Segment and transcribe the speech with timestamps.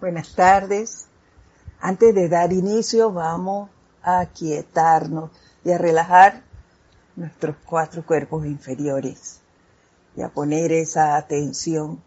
[0.00, 1.08] Buenas tardes.
[1.78, 3.68] Antes de dar inicio vamos
[4.02, 5.30] a quietarnos
[5.62, 6.42] y a relajar
[7.16, 9.40] nuestros cuatro cuerpos inferiores
[10.16, 12.02] y a poner esa atención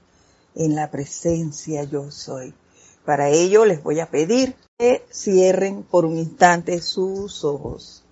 [0.55, 2.55] en la presencia yo soy.
[3.05, 8.03] Para ello les voy a pedir que cierren por un instante sus ojos.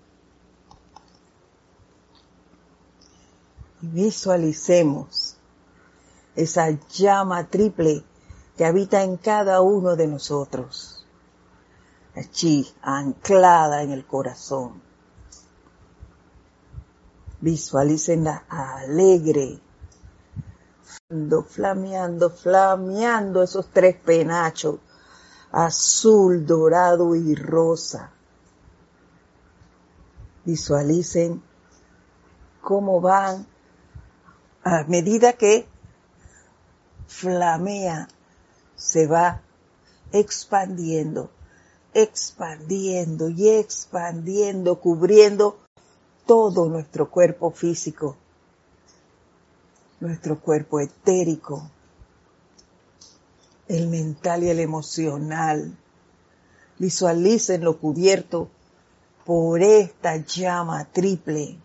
[3.81, 5.37] Visualicemos
[6.35, 8.03] esa llama triple
[8.61, 11.03] que habita en cada uno de nosotros,
[12.15, 14.79] allí anclada en el corazón.
[17.39, 19.59] Visualícenla alegre,
[21.49, 24.77] flameando, flameando esos tres penachos,
[25.51, 28.11] azul, dorado y rosa.
[30.45, 31.41] Visualicen
[32.61, 33.47] cómo van
[34.63, 35.67] a medida que
[37.07, 38.07] flamea,
[38.81, 39.41] se va
[40.11, 41.29] expandiendo,
[41.93, 45.59] expandiendo y expandiendo, cubriendo
[46.25, 48.17] todo nuestro cuerpo físico,
[49.99, 51.69] nuestro cuerpo etérico,
[53.67, 55.77] el mental y el emocional.
[56.79, 58.49] Visualicen lo cubierto
[59.25, 61.59] por esta llama triple.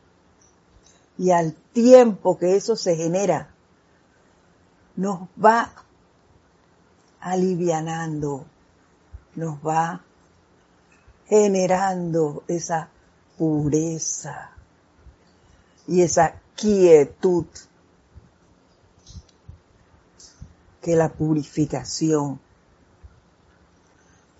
[1.16, 3.54] Y al tiempo que eso se genera,
[4.96, 5.85] nos va
[7.26, 8.46] alivianando,
[9.34, 10.00] nos va
[11.26, 12.88] generando esa
[13.36, 14.52] pureza
[15.88, 17.46] y esa quietud
[20.80, 22.38] que la purificación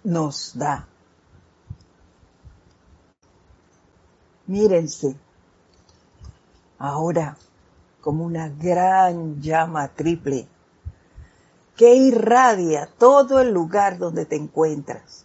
[0.04, 0.86] nos da.
[4.46, 5.16] Mírense
[6.78, 7.36] ahora
[8.00, 10.46] como una gran llama triple
[11.76, 15.24] que irradia todo el lugar donde te encuentras.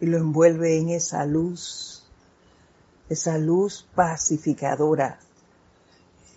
[0.00, 2.04] Y lo envuelve en esa luz,
[3.08, 5.20] esa luz pacificadora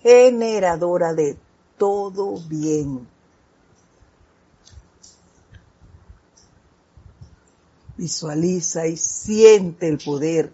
[0.05, 1.35] generadora de
[1.79, 3.07] todo bien.
[7.97, 10.53] Visualiza y siente el poder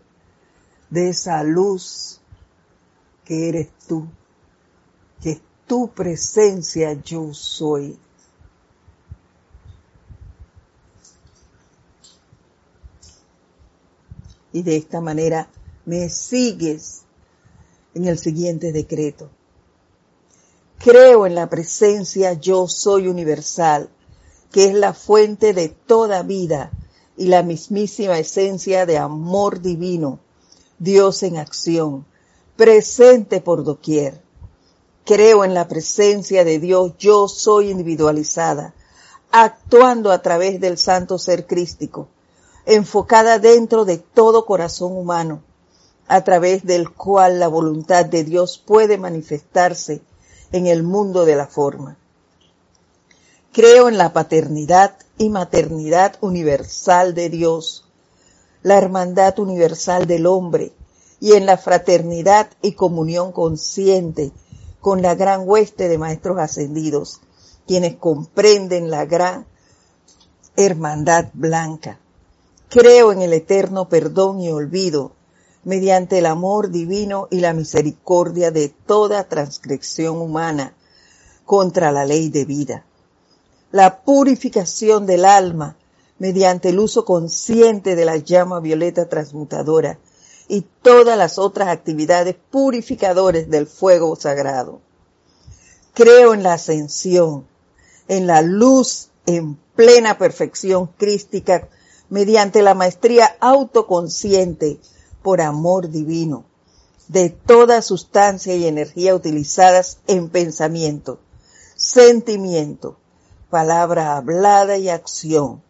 [0.90, 2.22] de esa luz
[3.26, 4.08] que eres tú,
[5.72, 7.98] tu presencia yo soy.
[14.52, 15.48] Y de esta manera
[15.86, 17.04] me sigues
[17.94, 19.30] en el siguiente decreto.
[20.78, 23.90] Creo en la presencia yo soy universal,
[24.52, 26.70] que es la fuente de toda vida
[27.16, 30.20] y la mismísima esencia de amor divino,
[30.80, 32.06] Dios en acción,
[32.58, 34.31] presente por doquier.
[35.06, 38.76] Creo en la presencia de Dios yo soy individualizada,
[39.32, 42.08] actuando a través del santo ser crístico,
[42.66, 45.42] enfocada dentro de todo corazón humano,
[46.08, 50.02] a través del cual la voluntad de Dios puede manifestarse
[50.52, 51.98] en el mundo de la forma.
[53.52, 57.86] Creo en la paternidad y maternidad universal de Dios,
[58.62, 60.74] la hermandad universal del hombre
[61.20, 64.32] y en la fraternidad y comunión consciente
[64.82, 67.22] con la gran hueste de maestros ascendidos,
[67.68, 69.46] quienes comprenden la gran
[70.58, 72.00] hermandad blanca.
[72.70, 75.14] Creo en el eterno perdón y olvido
[75.64, 80.74] mediante el amor divino y la misericordia de toda transgresión humana
[81.46, 82.86] contra la ley de vida.
[83.72, 85.78] La purificación del alma
[86.18, 90.00] mediante el uso consciente de la llama violeta transmutadora
[90.52, 94.82] y todas las otras actividades purificadoras del fuego sagrado.
[95.94, 97.48] Creo en la ascensión,
[98.10, 101.70] en la luz en plena perfección crística
[102.10, 104.82] mediante la maestría autoconsciente
[105.24, 106.44] por amor divino,
[107.08, 111.22] de toda sustancia y energía utilizadas en pensamiento,
[111.78, 112.98] sentimiento,
[113.50, 115.64] palabra hablada y acción.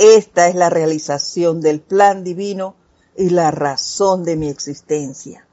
[0.00, 2.74] Esta es la realización del plan divino
[3.16, 5.46] y la razón de mi existencia.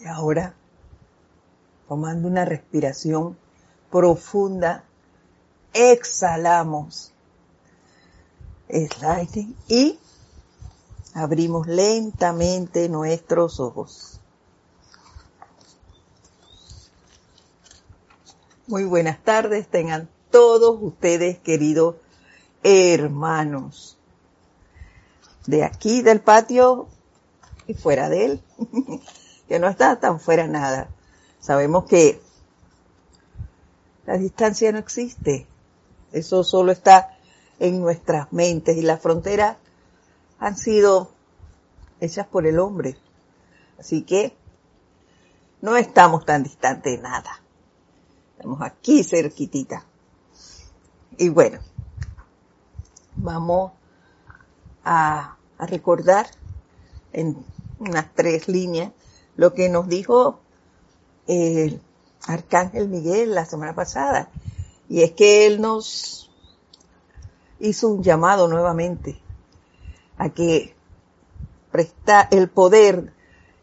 [0.00, 0.54] Y ahora,
[1.88, 3.36] tomando una respiración
[3.90, 4.84] profunda
[5.72, 7.12] exhalamos.
[8.68, 9.98] Sliding y
[11.14, 14.20] abrimos lentamente nuestros ojos.
[18.66, 21.94] Muy buenas tardes, tengan todos ustedes, queridos
[22.62, 23.96] hermanos,
[25.46, 26.88] de aquí del patio
[27.66, 28.42] y fuera de él.
[29.48, 30.90] que no está tan fuera nada.
[31.40, 32.20] Sabemos que
[34.04, 35.46] la distancia no existe.
[36.12, 37.16] Eso solo está
[37.58, 39.56] en nuestras mentes y las fronteras
[40.38, 41.12] han sido
[41.98, 42.98] hechas por el hombre.
[43.78, 44.36] Así que
[45.62, 47.40] no estamos tan distantes de nada.
[48.36, 49.86] Estamos aquí cerquitita.
[51.18, 51.58] Y bueno,
[53.16, 53.72] vamos
[54.84, 56.26] a, recordar
[57.14, 57.42] en
[57.78, 58.92] unas tres líneas
[59.36, 60.40] lo que nos dijo
[61.26, 61.80] el
[62.26, 64.28] Arcángel Miguel la semana pasada.
[64.90, 66.30] Y es que él nos
[67.58, 69.18] hizo un llamado nuevamente
[70.18, 70.76] a que
[71.72, 73.14] presta el poder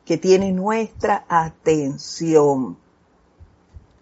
[0.05, 2.77] que tiene nuestra atención.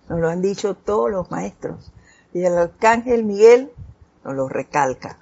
[0.07, 1.91] Nos lo han dicho todos los maestros.
[2.33, 3.71] Y el arcángel Miguel
[4.23, 5.17] nos lo recalca.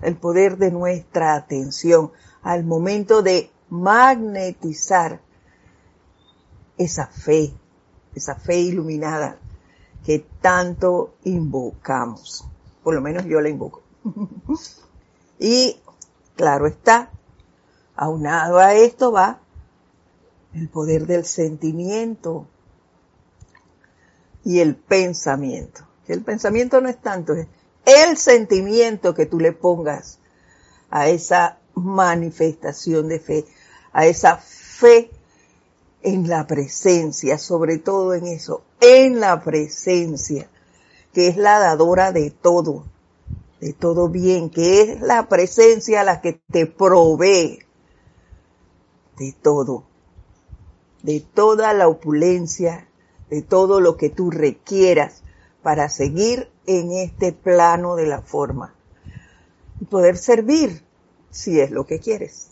[0.00, 2.12] El poder de nuestra atención
[2.42, 5.20] al momento de magnetizar
[6.76, 7.52] esa fe,
[8.14, 9.38] esa fe iluminada
[10.04, 12.46] que tanto invocamos.
[12.82, 13.82] Por lo menos yo la invoco.
[15.38, 15.80] y
[16.36, 17.10] claro está,
[17.96, 19.38] aunado a esto va
[20.52, 22.46] el poder del sentimiento
[24.44, 25.86] y el pensamiento.
[26.06, 27.46] El pensamiento no es tanto, es
[27.84, 30.18] el sentimiento que tú le pongas
[30.90, 33.44] a esa manifestación de fe,
[33.92, 35.10] a esa fe
[36.02, 40.48] en la presencia, sobre todo en eso, en la presencia,
[41.12, 42.84] que es la dadora de todo,
[43.60, 47.60] de todo bien, que es la presencia la que te provee
[49.16, 49.84] de todo,
[51.02, 52.88] de toda la opulencia,
[53.30, 55.22] de todo lo que tú requieras
[55.62, 58.74] para seguir en este plano de la forma
[59.80, 60.82] y poder servir
[61.30, 62.48] si es lo que quieres.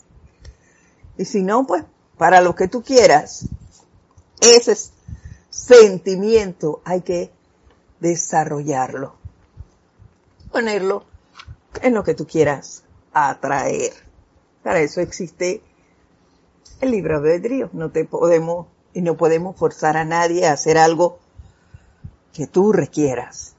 [1.17, 1.83] Y si no, pues
[2.17, 3.47] para lo que tú quieras,
[4.41, 4.75] ese
[5.49, 7.31] sentimiento hay que
[7.99, 9.15] desarrollarlo,
[10.51, 11.05] ponerlo
[11.81, 12.83] en lo que tú quieras
[13.13, 13.93] atraer.
[14.63, 15.61] Para eso existe
[16.81, 17.69] el libro albedrío.
[17.73, 21.19] No te podemos y no podemos forzar a nadie a hacer algo
[22.33, 23.53] que tú requieras.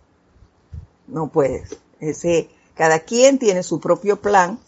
[1.07, 1.77] No puedes.
[2.01, 4.59] Ese, cada quien tiene su propio plan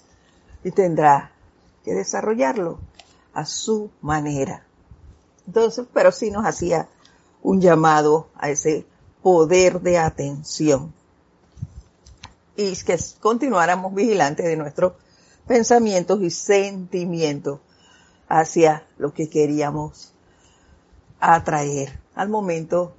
[0.65, 1.33] y tendrá
[1.85, 2.79] que desarrollarlo
[3.33, 4.65] a su manera.
[5.47, 6.89] Entonces, pero sí nos hacía
[7.43, 8.87] un llamado a ese
[9.23, 10.93] poder de atención.
[12.57, 14.95] Y que continuáramos vigilantes de nuestros
[15.47, 17.61] pensamientos y sentimientos
[18.29, 20.16] hacia lo que queríamos
[21.35, 22.95] atraer al momento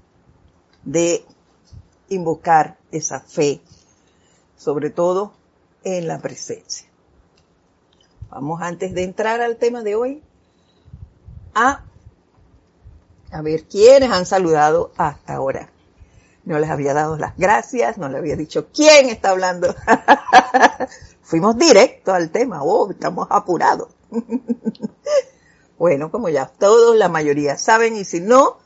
[0.83, 1.25] de
[2.09, 3.61] invocar esa fe,
[4.57, 5.33] sobre todo
[5.83, 6.87] en la presencia.
[8.29, 10.21] Vamos antes de entrar al tema de hoy
[11.55, 11.83] a,
[13.31, 15.69] a ver quiénes han saludado hasta ahora.
[16.43, 19.73] No les había dado las gracias, no les había dicho quién está hablando.
[21.21, 23.89] Fuimos directo al tema, oh, estamos apurados.
[25.77, 28.57] bueno, como ya todos, la mayoría saben, y si no,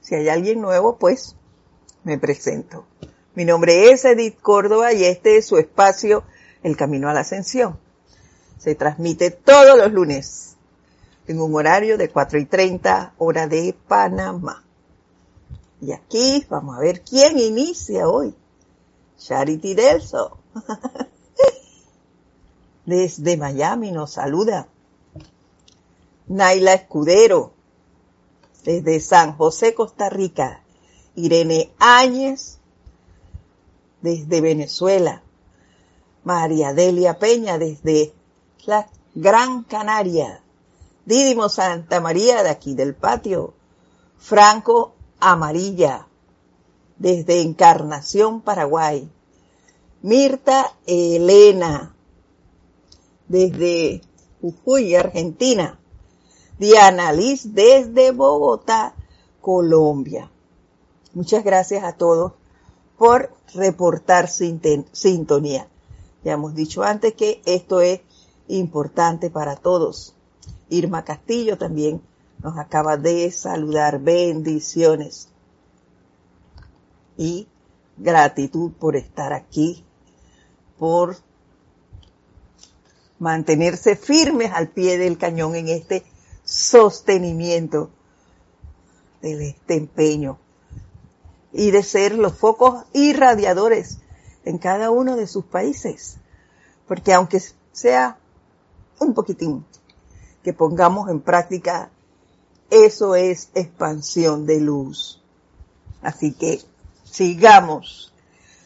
[0.00, 1.36] si hay alguien nuevo, pues
[2.04, 2.86] me presento.
[3.34, 6.24] Mi nombre es Edith Córdoba y este es su espacio,
[6.62, 7.78] El Camino a la Ascensión.
[8.58, 10.56] Se transmite todos los lunes
[11.26, 14.64] en un horario de 4 y 30 hora de Panamá.
[15.80, 18.34] Y aquí vamos a ver quién inicia hoy.
[19.18, 20.38] Charity Delso.
[22.84, 24.66] Desde Miami nos saluda.
[26.30, 27.52] Naila Escudero.
[28.64, 30.62] Desde San José, Costa Rica.
[31.16, 32.58] Irene Áñez.
[34.00, 35.22] Desde Venezuela.
[36.22, 38.14] María Delia Peña desde
[38.64, 40.40] la Gran Canaria.
[41.04, 43.54] Dídimo Santa María de aquí del patio.
[44.16, 46.06] Franco Amarilla,
[46.96, 49.10] desde Encarnación, Paraguay.
[50.02, 51.96] Mirta Elena,
[53.26, 54.02] desde
[54.40, 55.79] Jujuy, Argentina.
[56.60, 58.94] Diana Liz, desde Bogotá,
[59.40, 60.30] Colombia.
[61.14, 62.32] Muchas gracias a todos
[62.98, 65.68] por reportar sintonía.
[66.22, 68.02] Ya hemos dicho antes que esto es
[68.46, 70.14] importante para todos.
[70.68, 72.02] Irma Castillo también
[72.42, 73.98] nos acaba de saludar.
[73.98, 75.30] Bendiciones.
[77.16, 77.48] Y
[77.96, 79.82] gratitud por estar aquí,
[80.78, 81.16] por
[83.18, 86.04] mantenerse firmes al pie del cañón en este
[86.50, 87.90] sostenimiento
[89.22, 90.38] de este empeño
[91.52, 93.98] y de ser los focos irradiadores
[94.44, 96.16] en cada uno de sus países.
[96.88, 97.40] Porque aunque
[97.70, 98.18] sea
[98.98, 99.64] un poquitín
[100.42, 101.90] que pongamos en práctica,
[102.68, 105.22] eso es expansión de luz.
[106.02, 106.62] Así que
[107.04, 108.12] sigamos,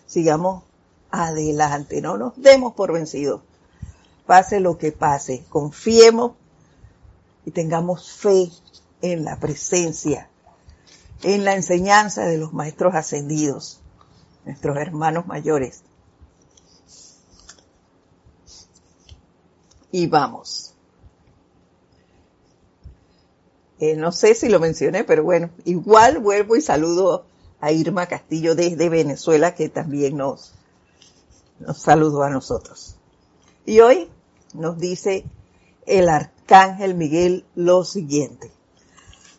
[0.07, 0.65] sigamos
[1.11, 3.43] adelante, no nos demos por vencidos.
[4.25, 6.33] Pase lo que pase, confiemos
[7.45, 8.51] y tengamos fe
[9.03, 10.31] en la presencia,
[11.23, 13.81] en la enseñanza de los maestros ascendidos,
[14.45, 15.83] nuestros hermanos mayores.
[19.91, 20.75] Y vamos.
[23.79, 27.27] Eh, no sé si lo mencioné, pero bueno, igual vuelvo y saludo
[27.61, 30.55] a Irma Castillo desde Venezuela, que también nos,
[31.59, 32.97] nos saludó a nosotros.
[33.67, 34.09] Y hoy
[34.55, 35.25] nos dice
[35.87, 38.51] el arcángel Miguel lo siguiente.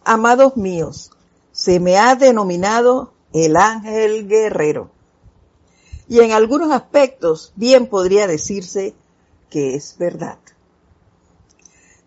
[0.04, 1.12] Amados míos,
[1.52, 4.92] se me ha denominado el ángel guerrero.
[6.08, 8.94] Y en algunos aspectos bien podría decirse
[9.50, 10.38] que es verdad.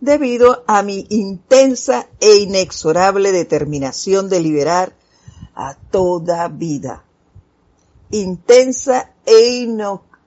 [0.00, 4.92] Debido a mi intensa e inexorable determinación de liberar
[5.54, 7.04] a toda vida.
[8.10, 9.66] Intensa e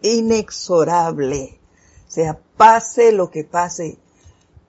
[0.02, 1.60] inexorable.
[2.08, 3.98] Sea, pase lo que pase,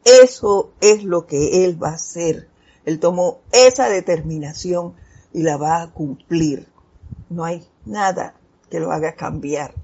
[0.03, 2.49] eso es lo que Él va a hacer.
[2.87, 4.95] Él tomó esa determinación
[5.35, 6.67] y la va a cumplir.
[7.29, 8.33] No hay nada
[8.71, 9.75] que lo haga cambiar.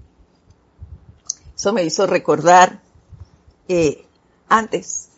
[1.54, 2.80] Eso me hizo recordar
[3.66, 4.06] que
[4.48, 5.10] antes,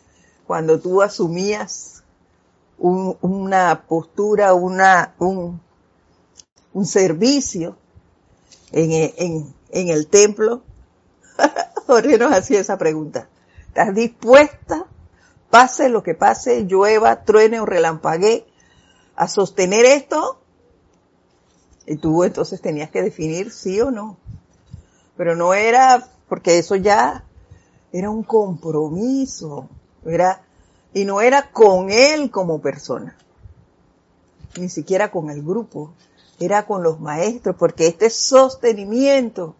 [0.45, 2.03] cuando tú asumías
[2.77, 5.61] una postura, una, un,
[6.83, 7.77] servicio
[8.73, 10.63] en, en el templo,
[11.97, 13.27] Hacía esa pregunta.
[13.67, 14.85] ¿Estás dispuesta,
[15.49, 18.45] pase lo que pase, llueva, truene o relampaguee,
[19.15, 20.39] a sostener esto?
[21.85, 24.17] Y tú entonces tenías que definir sí o no.
[25.17, 27.25] Pero no era, porque eso ya
[27.91, 29.67] era un compromiso,
[30.05, 30.43] era,
[30.93, 33.17] y no era con él como persona,
[34.57, 35.93] ni siquiera con el grupo,
[36.39, 39.55] era con los maestros, porque este sostenimiento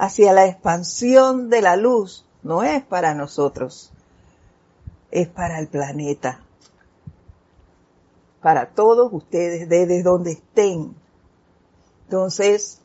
[0.00, 3.92] hacia la expansión de la luz no es para nosotros,
[5.10, 6.40] es para el planeta,
[8.40, 10.94] para todos ustedes desde donde estén.
[12.04, 12.80] Entonces,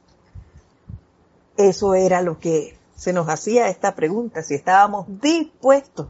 [1.55, 6.07] eso era lo que se nos hacía esta pregunta, si estábamos dispuestos.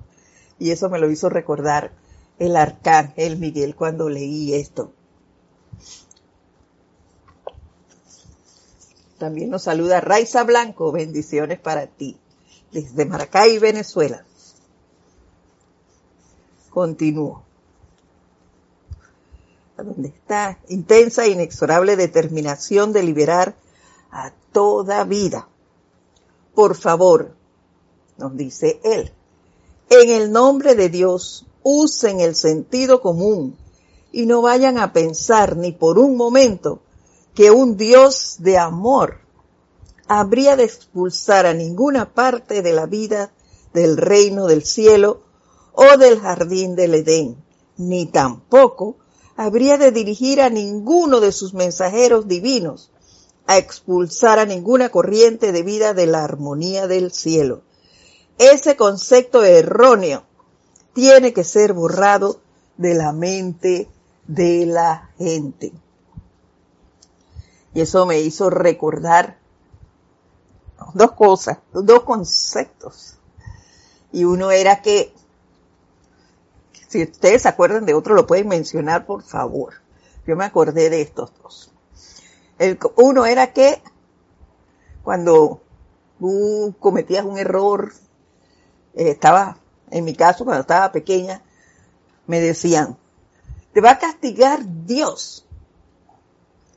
[0.58, 1.92] Y eso me lo hizo recordar
[2.40, 4.92] el arcángel Miguel cuando leí esto.
[9.18, 12.18] También nos saluda Raiza Blanco, bendiciones para ti,
[12.72, 14.26] desde Maracay, Venezuela.
[16.70, 17.44] Continúo.
[19.78, 20.60] ¿Dónde está?
[20.70, 23.56] Intensa e inexorable determinación de liberar
[24.12, 25.48] a toda vida.
[26.54, 27.36] Por favor,
[28.18, 29.12] nos dice él,
[29.90, 33.58] en el nombre de Dios, usen el sentido común
[34.12, 36.82] y no vayan a pensar ni por un momento
[37.36, 39.20] que un Dios de amor
[40.08, 43.34] habría de expulsar a ninguna parte de la vida
[43.74, 45.22] del reino del cielo
[45.74, 47.36] o del jardín del Edén,
[47.78, 48.96] ni tampoco
[49.36, 52.92] habría de dirigir a ninguno de sus mensajeros divinos
[53.48, 57.64] a expulsar a ninguna corriente de vida de la armonía del cielo.
[58.38, 60.24] Ese concepto erróneo
[60.94, 62.40] tiene que ser borrado
[62.78, 63.90] de la mente
[64.26, 65.74] de la gente.
[67.76, 69.38] Y eso me hizo recordar
[70.94, 73.18] dos cosas, dos conceptos.
[74.14, 75.14] Y uno era que,
[76.88, 79.74] si ustedes se acuerdan de otro, lo pueden mencionar, por favor.
[80.26, 81.70] Yo me acordé de estos dos.
[82.60, 83.84] El, uno era que
[85.04, 85.60] cuando
[86.18, 87.92] tú cometías un error,
[88.94, 89.58] eh, estaba,
[89.92, 91.42] en mi caso, cuando estaba pequeña,
[92.26, 92.98] me decían,
[93.74, 95.45] te va a castigar Dios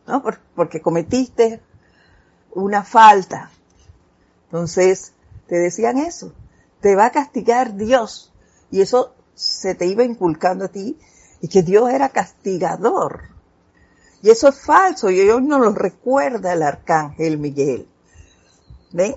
[0.09, 0.23] ¿no?
[0.57, 1.61] porque cometiste
[2.53, 3.50] una falta.
[4.47, 5.12] Entonces,
[5.47, 6.33] te decían eso,
[6.81, 8.33] te va a castigar Dios.
[8.71, 10.99] Y eso se te iba inculcando a ti
[11.41, 13.25] y que Dios era castigador.
[14.23, 17.87] Y eso es falso y hoy no lo recuerda el arcángel Miguel.
[18.91, 19.17] ¿Ven?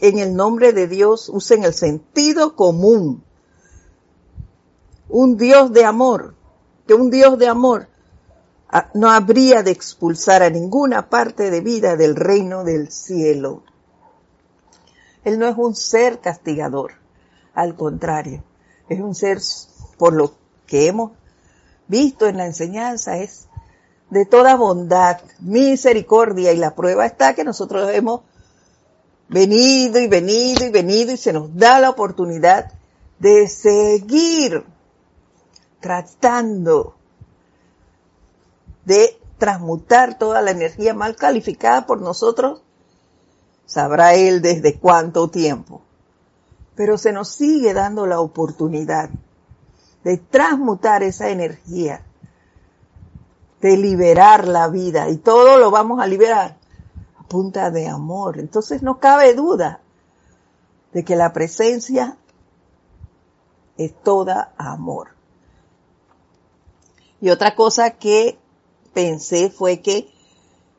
[0.00, 3.22] En el nombre de Dios usen el sentido común.
[5.08, 6.34] Un Dios de amor,
[6.86, 7.88] que un Dios de amor
[8.94, 13.62] no habría de expulsar a ninguna parte de vida del reino del cielo.
[15.22, 16.92] Él no es un ser castigador,
[17.54, 18.42] al contrario,
[18.88, 19.38] es un ser,
[19.96, 20.34] por lo
[20.66, 21.12] que hemos
[21.88, 23.48] visto en la enseñanza, es
[24.10, 28.20] de toda bondad, misericordia y la prueba está que nosotros hemos
[29.28, 32.72] venido y venido y venido y se nos da la oportunidad
[33.18, 34.64] de seguir
[35.80, 36.96] tratando
[38.84, 42.62] de transmutar toda la energía mal calificada por nosotros,
[43.66, 45.82] sabrá él desde cuánto tiempo.
[46.74, 49.10] Pero se nos sigue dando la oportunidad
[50.02, 52.04] de transmutar esa energía,
[53.60, 56.58] de liberar la vida y todo lo vamos a liberar
[57.18, 58.38] a punta de amor.
[58.38, 59.80] Entonces no cabe duda
[60.92, 62.18] de que la presencia
[63.76, 65.08] es toda amor.
[67.20, 68.38] Y otra cosa que
[68.94, 70.08] pensé fue que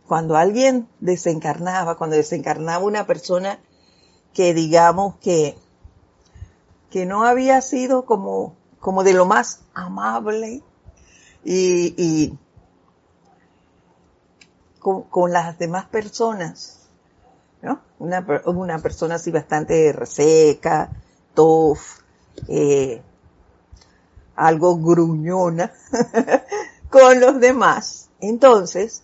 [0.08, 3.60] cuando alguien desencarnaba, cuando desencarnaba una persona
[4.34, 5.58] que digamos que,
[6.90, 10.62] que no había sido como, como de lo más amable
[11.44, 12.38] y, y
[14.80, 16.88] con, las demás personas,
[17.64, 17.82] ¿no?
[17.98, 20.92] Una, una persona así bastante reseca,
[21.34, 21.80] tough,
[22.48, 23.02] eh,
[24.36, 25.72] algo gruñona
[26.90, 28.05] con los demás.
[28.20, 29.04] Entonces,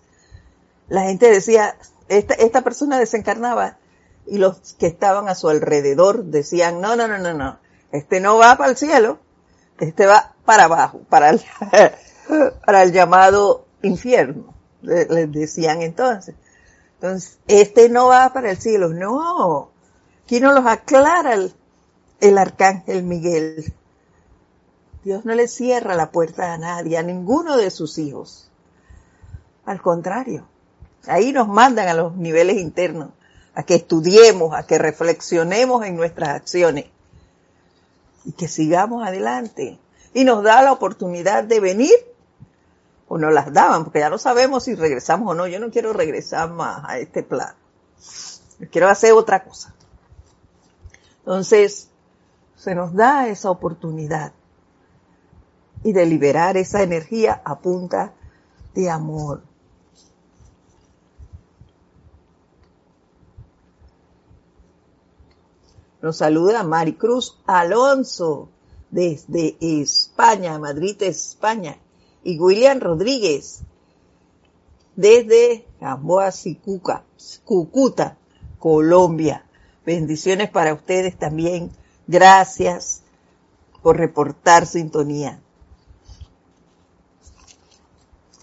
[0.88, 1.78] la gente decía,
[2.10, 3.78] esta, esta persona desencarnaba
[4.26, 7.60] y los que estaban a su alrededor decían, no, no, no, no, no,
[7.92, 9.20] este no va para el cielo,
[9.80, 11.42] este va para abajo, para el,
[12.66, 16.36] para el llamado infierno, les decían entonces.
[16.96, 19.72] Entonces, este no va para el cielo, no.
[20.24, 21.52] Aquí no los aclara el,
[22.20, 23.74] el arcángel Miguel.
[25.04, 28.51] Dios no le cierra la puerta a nadie, a ninguno de sus hijos.
[29.66, 30.48] Al contrario,
[31.08, 33.10] ahí nos mandan a los niveles internos,
[33.54, 36.86] a que estudiemos, a que reflexionemos en nuestras acciones
[38.26, 39.80] y que sigamos adelante.
[40.14, 41.94] Y nos da la oportunidad de venir
[43.08, 45.48] o nos las daban, porque ya no sabemos si regresamos o no.
[45.48, 47.56] Yo no quiero regresar más a este plan.
[48.72, 49.74] Quiero hacer otra cosa.
[51.20, 51.90] Entonces,
[52.56, 54.34] se nos da esa oportunidad
[55.84, 58.14] y de liberar esa energía a punta
[58.74, 59.44] de amor.
[66.02, 68.50] Nos saluda Maricruz Alonso
[68.90, 71.78] desde España, Madrid, España.
[72.24, 73.62] Y William Rodríguez
[74.96, 76.32] desde Gamboa,
[77.44, 78.18] Cúcuta,
[78.60, 79.46] Colombia.
[79.86, 81.72] Bendiciones para ustedes también
[82.12, 83.04] Gracias
[83.82, 85.40] por reportar sintonía.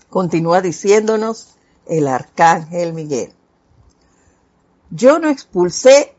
[0.09, 3.35] Continúa diciéndonos el arcángel Miguel.
[4.91, 6.17] Yo no expulsé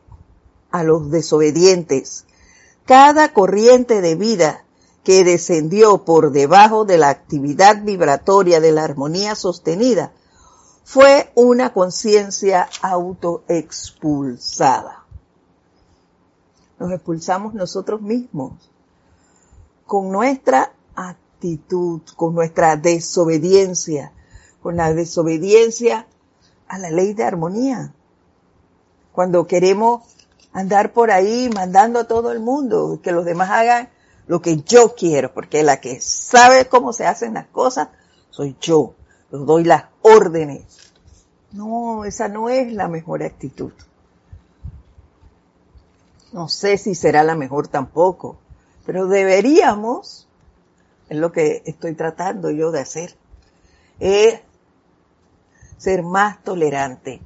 [0.70, 2.26] a los desobedientes.
[2.86, 4.64] Cada corriente de vida
[5.04, 10.12] que descendió por debajo de la actividad vibratoria de la armonía sostenida
[10.84, 15.00] fue una conciencia autoexpulsada
[16.80, 18.70] nos expulsamos nosotros mismos
[19.86, 24.12] con nuestra actitud, con nuestra desobediencia,
[24.62, 26.06] con la desobediencia
[26.66, 27.92] a la ley de armonía.
[29.12, 30.19] Cuando queremos
[30.52, 33.88] andar por ahí mandando a todo el mundo, que los demás hagan
[34.26, 37.88] lo que yo quiero, porque la que sabe cómo se hacen las cosas
[38.30, 38.94] soy yo,
[39.30, 40.92] les doy las órdenes.
[41.52, 43.72] No, esa no es la mejor actitud.
[46.32, 48.38] No sé si será la mejor tampoco,
[48.86, 50.28] pero deberíamos,
[51.08, 53.16] es lo que estoy tratando yo de hacer,
[53.98, 54.40] es
[55.76, 57.20] ser más tolerante,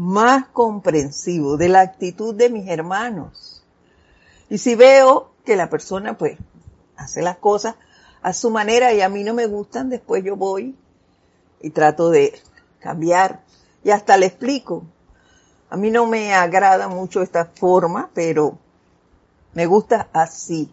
[0.00, 3.62] más comprensivo de la actitud de mis hermanos.
[4.48, 6.38] Y si veo que la persona pues
[6.96, 7.74] hace las cosas
[8.22, 10.74] a su manera y a mí no me gustan, después yo voy
[11.60, 12.32] y trato de
[12.78, 13.42] cambiar
[13.84, 14.84] y hasta le explico,
[15.68, 18.56] a mí no me agrada mucho esta forma, pero
[19.52, 20.72] me gusta así.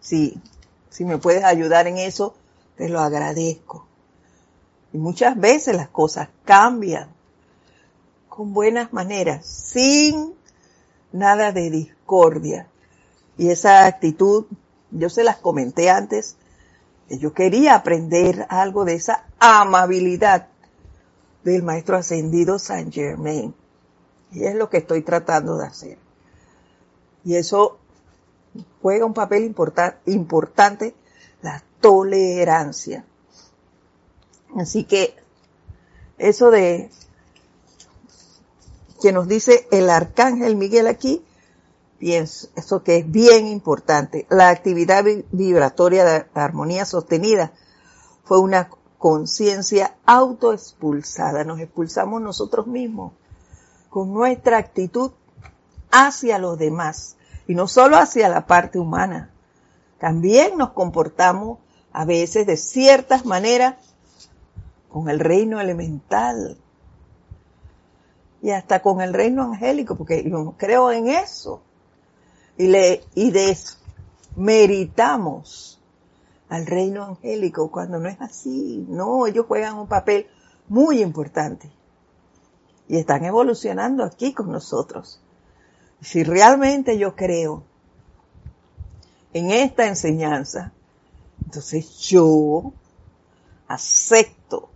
[0.00, 0.38] Sí,
[0.90, 2.34] si me puedes ayudar en eso,
[2.76, 3.86] te lo agradezco.
[4.92, 7.16] Y muchas veces las cosas cambian
[8.38, 10.32] con buenas maneras, sin
[11.10, 12.68] nada de discordia.
[13.36, 14.46] Y esa actitud,
[14.92, 16.36] yo se las comenté antes,
[17.08, 20.46] yo quería aprender algo de esa amabilidad
[21.42, 23.56] del maestro ascendido Saint Germain.
[24.30, 25.98] Y es lo que estoy tratando de hacer.
[27.24, 27.78] Y eso
[28.80, 29.52] juega un papel
[30.06, 30.94] importante,
[31.42, 33.04] la tolerancia.
[34.56, 35.16] Así que
[36.18, 36.88] eso de
[39.00, 41.24] que nos dice el arcángel Miguel aquí,
[41.98, 44.26] pienso, eso que es bien importante.
[44.30, 47.52] La actividad vibratoria de armonía sostenida
[48.24, 51.44] fue una conciencia autoexpulsada.
[51.44, 53.12] Nos expulsamos nosotros mismos
[53.90, 55.12] con nuestra actitud
[55.90, 59.30] hacia los demás Y no solo hacia la parte humana,
[59.98, 61.58] también nos comportamos
[61.92, 63.76] a veces de ciertas maneras
[64.90, 66.58] con el reino elemental
[68.40, 71.62] y hasta con el reino angélico, porque yo creo en eso.
[72.56, 75.80] Y le y desmeritamos
[76.48, 78.86] al reino angélico cuando no es así.
[78.88, 80.26] No, ellos juegan un papel
[80.68, 81.70] muy importante
[82.88, 85.20] y están evolucionando aquí con nosotros.
[86.00, 87.64] Si realmente yo creo
[89.32, 90.72] en esta enseñanza,
[91.44, 92.72] entonces yo
[93.66, 94.70] acepto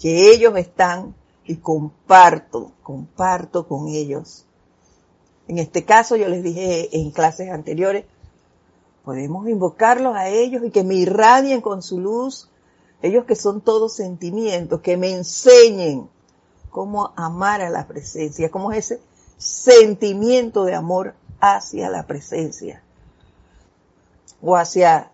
[0.00, 1.14] que ellos están
[1.50, 4.46] y comparto, comparto con ellos.
[5.48, 8.04] En este caso yo les dije en clases anteriores,
[9.04, 12.48] podemos invocarlos a ellos y que me irradien con su luz,
[13.02, 16.08] ellos que son todos sentimientos, que me enseñen
[16.70, 19.02] cómo amar a la presencia, cómo es ese
[19.36, 22.80] sentimiento de amor hacia la presencia
[24.40, 25.10] o hacia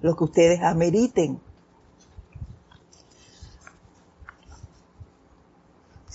[0.00, 1.38] lo que ustedes ameriten.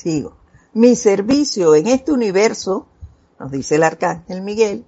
[0.03, 0.35] Sigo.
[0.73, 2.87] Mi servicio en este universo,
[3.39, 4.85] nos dice el arcángel Miguel,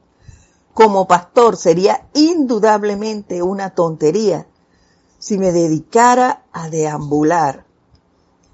[0.74, 4.46] como pastor sería indudablemente una tontería
[5.18, 7.66] si me dedicara a deambular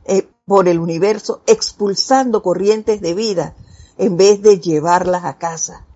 [0.06, 3.56] eh, por el universo expulsando corrientes de vida
[3.98, 5.88] en vez de llevarlas a casa.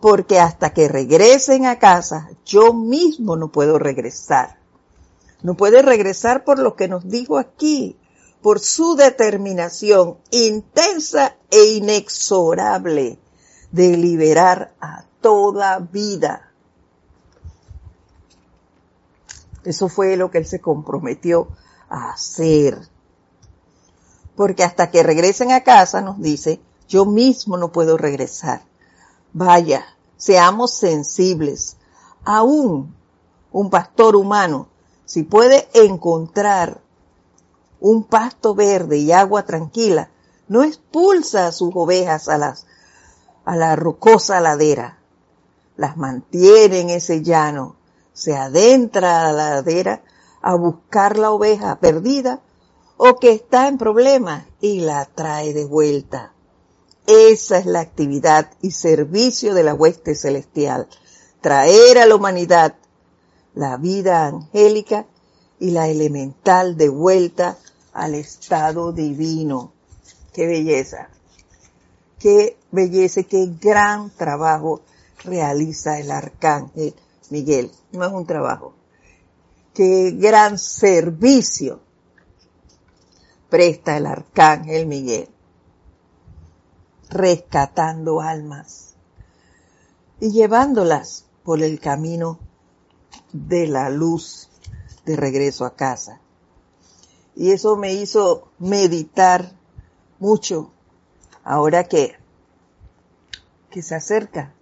[0.00, 4.60] Porque hasta que regresen a casa, yo mismo no puedo regresar.
[5.42, 7.96] No puede regresar por lo que nos dijo aquí,
[8.42, 13.18] por su determinación intensa e inexorable
[13.70, 16.50] de liberar a toda vida.
[19.64, 21.48] Eso fue lo que él se comprometió
[21.88, 22.88] a hacer.
[24.34, 28.62] Porque hasta que regresen a casa, nos dice, yo mismo no puedo regresar.
[29.32, 29.84] Vaya,
[30.16, 31.76] seamos sensibles.
[32.24, 32.94] Aún
[33.52, 34.68] un pastor humano,
[35.04, 36.80] si puede encontrar
[37.82, 40.08] un pasto verde y agua tranquila,
[40.46, 42.66] no expulsa a sus ovejas a las
[43.44, 44.98] a la rocosa ladera,
[45.76, 47.74] las mantiene en ese llano,
[48.12, 50.02] se adentra a la ladera
[50.40, 52.40] a buscar la oveja perdida
[52.96, 56.32] o que está en problemas y la trae de vuelta.
[57.08, 60.86] Esa es la actividad y servicio de la hueste celestial,
[61.40, 62.76] traer a la humanidad
[63.54, 65.06] la vida angélica
[65.58, 67.58] y la elemental de vuelta
[67.92, 69.72] al estado divino.
[70.32, 71.08] Qué belleza,
[72.18, 74.80] qué belleza, qué gran trabajo
[75.24, 76.94] realiza el arcángel
[77.30, 77.70] Miguel.
[77.92, 78.74] No es un trabajo.
[79.74, 81.80] Qué gran servicio
[83.52, 85.28] presta el arcángel Miguel,
[87.10, 88.94] rescatando almas
[90.20, 92.38] y llevándolas por el camino
[93.34, 94.48] de la luz
[95.04, 96.21] de regreso a casa.
[97.34, 99.52] Y eso me hizo meditar
[100.18, 100.70] mucho
[101.44, 102.16] ahora que,
[103.70, 104.52] que se acerca,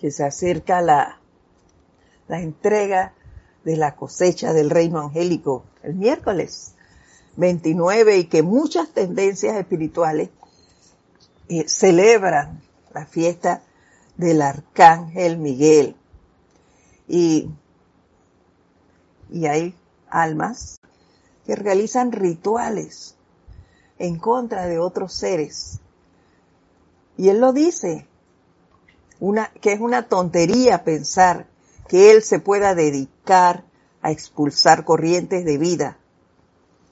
[0.00, 1.20] que se acerca la,
[2.26, 3.14] la entrega
[3.64, 6.74] de la cosecha del reino angélico el miércoles
[7.36, 10.30] 29 y que muchas tendencias espirituales
[11.48, 12.60] eh, celebran
[12.92, 13.62] la fiesta
[14.16, 15.96] del arcángel Miguel.
[17.06, 17.48] Y,
[19.30, 19.74] y hay
[20.10, 20.80] almas
[21.46, 23.16] que realizan rituales
[23.98, 25.80] en contra de otros seres.
[27.16, 28.06] Y él lo dice,
[29.20, 31.46] una, que es una tontería pensar
[31.88, 33.64] que él se pueda dedicar
[34.02, 35.98] a expulsar corrientes de vida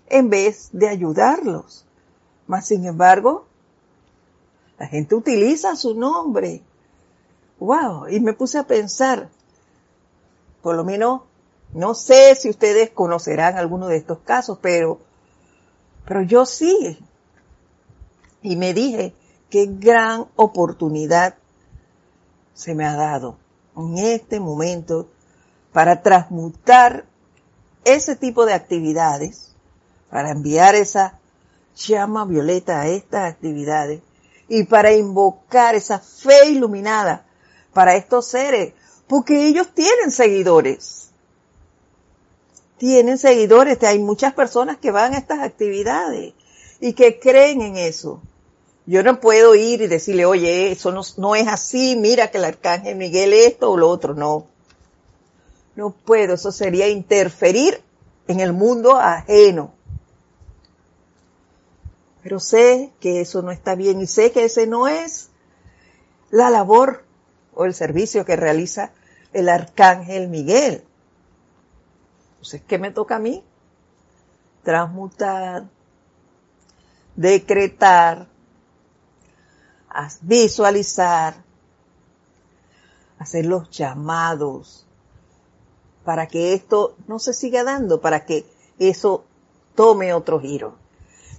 [0.08, 1.84] en vez de ayudarlos.
[2.46, 3.46] Mas, sin embargo,
[4.78, 6.62] la gente utiliza su nombre.
[7.58, 9.28] Wow, y me puse a pensar,
[10.62, 11.22] por lo menos
[11.76, 14.98] no sé si ustedes conocerán alguno de estos casos, pero,
[16.06, 16.98] pero yo sí.
[18.40, 19.14] Y me dije,
[19.50, 21.34] qué gran oportunidad
[22.54, 23.36] se me ha dado
[23.76, 25.10] en este momento
[25.74, 27.04] para transmutar
[27.84, 29.54] ese tipo de actividades,
[30.08, 31.18] para enviar esa
[31.76, 34.00] llama violeta a estas actividades
[34.48, 37.26] y para invocar esa fe iluminada
[37.74, 38.72] para estos seres,
[39.06, 41.05] porque ellos tienen seguidores
[42.78, 46.34] tienen seguidores, hay muchas personas que van a estas actividades
[46.80, 48.20] y que creen en eso.
[48.86, 52.96] Yo no puedo ir y decirle, oye, eso no, es así, mira que el arcángel
[52.96, 54.46] Miguel esto o lo otro, no.
[55.74, 57.82] No puedo, eso sería interferir
[58.28, 59.72] en el mundo ajeno.
[62.22, 65.30] Pero sé que eso no está bien y sé que ese no es
[66.30, 67.04] la labor
[67.54, 68.92] o el servicio que realiza
[69.32, 70.84] el arcángel Miguel.
[72.46, 73.42] Entonces, ¿qué me toca a mí?
[74.62, 75.64] Transmutar,
[77.16, 78.28] decretar,
[80.20, 81.42] visualizar,
[83.18, 84.86] hacer los llamados
[86.04, 88.46] para que esto no se siga dando, para que
[88.78, 89.24] eso
[89.74, 90.76] tome otro giro.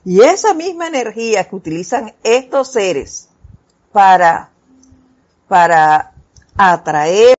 [0.04, 3.30] Y esa misma energía que utilizan estos seres
[3.94, 4.50] para,
[5.48, 6.12] para
[6.58, 7.38] atraer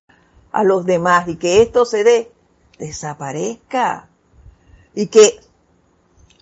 [0.51, 2.31] a los demás y que esto se dé,
[2.79, 4.09] desaparezca.
[4.95, 5.39] Y que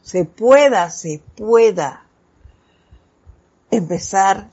[0.01, 2.05] se pueda, se pueda
[3.69, 4.47] empezar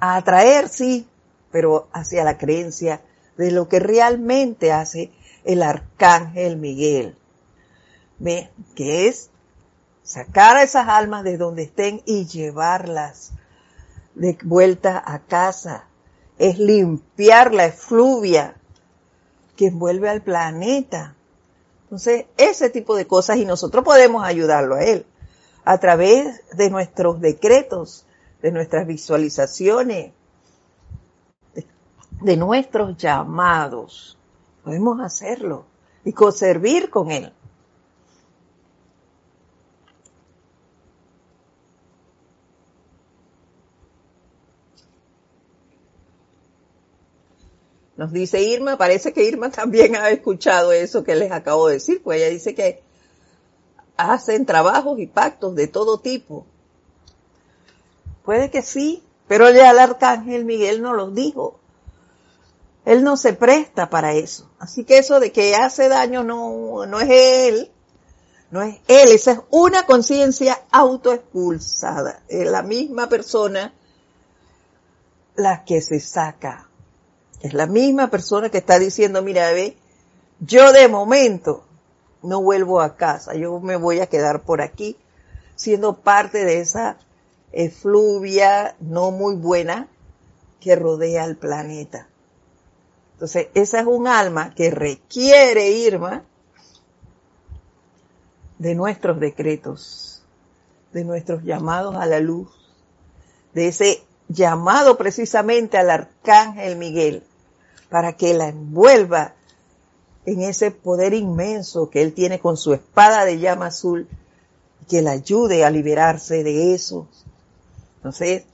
[0.00, 1.06] a atraer, sí,
[1.52, 3.00] pero hacia la creencia
[3.36, 5.12] de lo que realmente hace
[5.44, 7.16] el arcángel Miguel.
[8.18, 8.50] ¿Ve?
[8.74, 9.30] Que es
[10.02, 13.32] sacar a esas almas de donde estén y llevarlas
[14.14, 15.84] de vuelta a casa.
[16.38, 18.56] Es limpiar la efluvia
[19.56, 21.14] que envuelve al planeta.
[21.84, 25.06] Entonces, ese tipo de cosas y nosotros podemos ayudarlo a él
[25.64, 28.06] a través de nuestros decretos,
[28.42, 30.12] de nuestras visualizaciones,
[32.20, 34.18] de, nuestros llamados.
[34.62, 35.64] Podemos hacerlo
[36.04, 37.32] y conservar con él.
[47.96, 52.02] Nos dice Irma, parece que Irma también ha escuchado eso que les acabo de decir,
[52.02, 52.82] pues ella dice que
[53.96, 56.46] hacen trabajos y pactos de todo tipo.
[58.24, 61.60] Puede que sí, pero ya el arcángel Miguel no los dijo.
[62.84, 64.50] Él no se presta para eso.
[64.58, 67.70] Así que eso de que hace daño no, no es él,
[68.50, 72.22] no es él, esa es una conciencia autoexpulsada.
[72.28, 73.72] Es la misma persona
[75.36, 76.68] la que se saca
[77.44, 79.76] es la misma persona que está diciendo, mira, ve,
[80.40, 81.62] yo de momento
[82.22, 84.96] no vuelvo a casa, yo me voy a quedar por aquí,
[85.54, 86.96] siendo parte de esa
[87.52, 89.88] efluvia no muy buena
[90.58, 92.08] que rodea el planeta.
[93.12, 96.24] Entonces, esa es un alma que requiere, Irma,
[98.58, 100.24] de nuestros decretos,
[100.94, 102.48] de nuestros llamados a la luz,
[103.52, 107.22] de ese llamado precisamente al arcángel Miguel,
[107.94, 109.34] para que la envuelva
[110.26, 114.08] en ese poder inmenso que él tiene con su espada de llama azul,
[114.88, 117.06] que la ayude a liberarse de eso.
[117.98, 118.46] Entonces,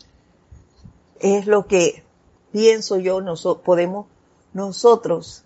[1.21, 2.05] es lo que
[2.53, 3.19] pienso yo
[3.65, 4.09] podemos
[4.53, 5.45] nosotros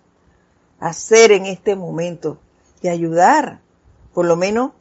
[0.81, 2.37] hacer en este momento
[2.81, 3.61] y ayudar,
[4.13, 4.71] por lo menos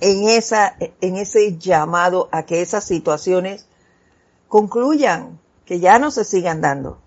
[0.00, 3.66] en esa, en ese llamado a que esas situaciones
[4.48, 7.01] concluyan, que ya no se sigan dando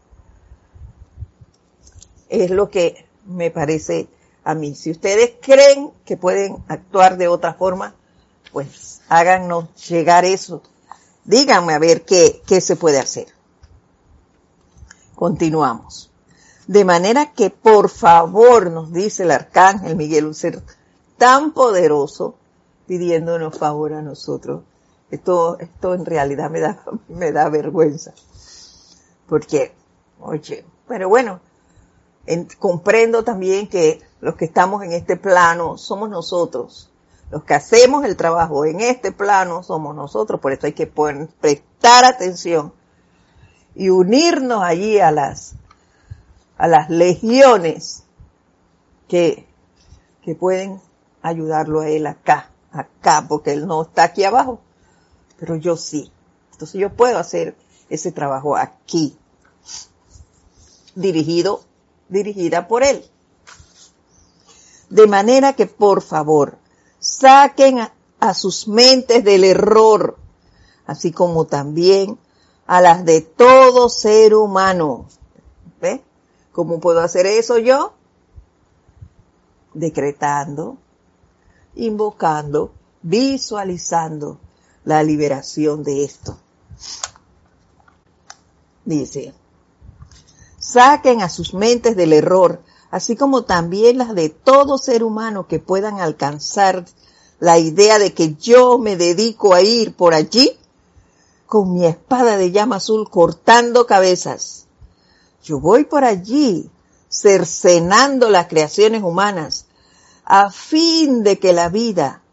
[2.29, 4.07] es lo que me parece
[4.43, 4.75] a mí.
[4.75, 7.95] Si ustedes creen que pueden actuar de otra forma,
[8.51, 10.61] pues háganos llegar eso.
[11.23, 13.27] Díganme a ver qué, qué se puede hacer.
[15.15, 16.11] Continuamos.
[16.67, 20.61] De manera que por favor nos dice el arcángel Miguel, un ser
[21.17, 22.35] tan poderoso,
[22.87, 24.63] pidiéndonos favor a nosotros.
[25.11, 28.13] Esto, esto en realidad me da, me da vergüenza.
[29.27, 29.73] Porque,
[30.19, 31.39] oye, pero bueno,
[32.59, 36.89] comprendo también que los que estamos en este plano somos nosotros.
[37.31, 42.05] Los que hacemos el trabajo en este plano somos nosotros, por eso hay que prestar
[42.05, 42.73] atención
[43.75, 45.53] y unirnos allí a las,
[46.57, 48.03] a las legiones
[49.07, 49.47] que,
[50.23, 50.81] que pueden
[51.21, 54.59] ayudarlo a él acá, acá, porque él no está aquí abajo,
[55.37, 56.11] pero yo sí.
[56.51, 57.55] Entonces yo puedo hacer
[57.89, 59.17] ese trabajo aquí,
[60.95, 61.61] dirigido
[62.09, 63.03] dirigida por él.
[64.89, 66.57] De manera que por favor,
[66.99, 67.79] saquen
[68.19, 70.17] a, sus mentes del error,
[70.87, 72.17] así como también
[72.65, 75.05] a las de todo ser humano.
[75.79, 76.03] ¿Ve?
[76.51, 77.93] ¿Cómo puedo hacer eso yo?
[79.73, 80.77] Decretando,
[81.75, 82.71] invocando,
[83.03, 84.39] visualizando
[84.85, 86.37] la liberación de esto.
[88.85, 89.33] Dice,
[90.65, 95.59] Saquen a sus mentes del error, así como también las de todo ser humano que
[95.59, 96.85] puedan alcanzar
[97.39, 100.57] la idea de que yo me dedico a ir por allí
[101.45, 104.65] con mi espada de llama azul cortando cabezas.
[105.43, 106.69] Yo voy por allí
[107.09, 109.67] cercenando las creaciones humanas
[110.23, 112.23] a fin de que la vida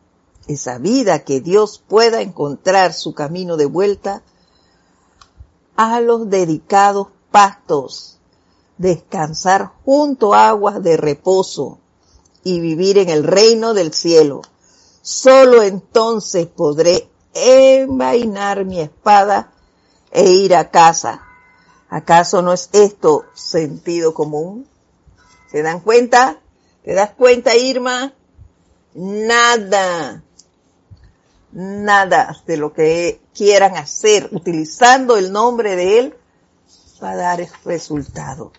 [0.46, 4.22] esa vida que Dios pueda encontrar su camino de vuelta
[5.76, 8.18] a los dedicados pastos,
[8.82, 11.78] descansar junto aguas de reposo
[12.42, 14.42] y vivir en el reino del cielo.
[15.02, 19.52] Solo entonces podré envainar mi espada
[20.10, 21.22] e ir a casa.
[21.88, 24.66] ¿Acaso no es esto sentido común?
[25.50, 26.40] ¿Se dan cuenta?
[26.84, 28.12] ¿Te das cuenta, Irma?
[28.94, 30.24] Nada,
[31.52, 36.14] nada de lo que quieran hacer utilizando el nombre de Él
[37.02, 38.52] va a dar resultado.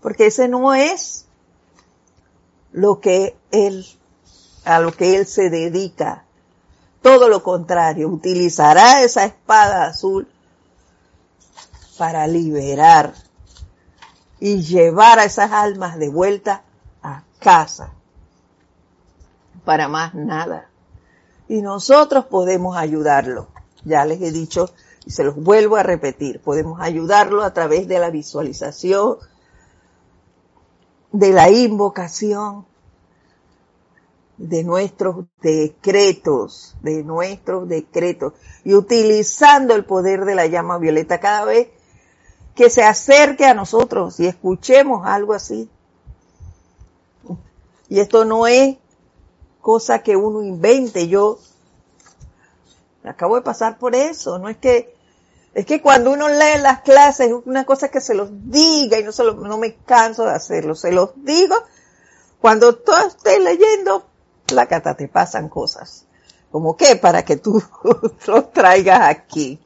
[0.00, 1.26] Porque ese no es
[2.72, 3.86] lo que Él,
[4.64, 6.24] a lo que Él se dedica.
[7.02, 10.28] Todo lo contrario, utilizará esa espada azul
[11.96, 13.14] para liberar
[14.38, 16.62] y llevar a esas almas de vuelta
[17.02, 17.92] a casa.
[19.64, 20.68] Para más nada.
[21.48, 23.48] Y nosotros podemos ayudarlo.
[23.84, 24.70] Ya les he dicho
[25.04, 26.40] y se los vuelvo a repetir.
[26.40, 29.18] Podemos ayudarlo a través de la visualización,
[31.12, 32.66] de la invocación,
[34.36, 38.32] de nuestros decretos, de nuestros decretos,
[38.64, 41.68] y utilizando el poder de la llama violeta cada vez
[42.54, 45.68] que se acerque a nosotros y escuchemos algo así.
[47.88, 48.76] Y esto no es
[49.60, 51.38] cosa que uno invente, yo
[53.04, 54.94] acabo de pasar por eso, no es que,
[55.52, 59.02] es que cuando uno lee las clases es una cosa que se los diga y
[59.02, 61.56] no, se no me canso de hacerlo, se los digo,
[62.40, 64.06] cuando tú estés leyendo,
[64.52, 66.06] la cata te pasan cosas.
[66.50, 67.62] Como que para que tú
[68.26, 69.60] los traigas aquí.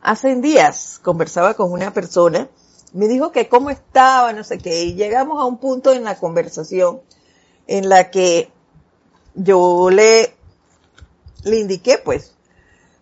[0.00, 2.48] Hace días conversaba con una persona,
[2.92, 6.16] me dijo que cómo estaba, no sé qué, y llegamos a un punto en la
[6.16, 7.00] conversación
[7.66, 8.50] en la que
[9.34, 10.36] yo le,
[11.42, 12.35] le indiqué, pues,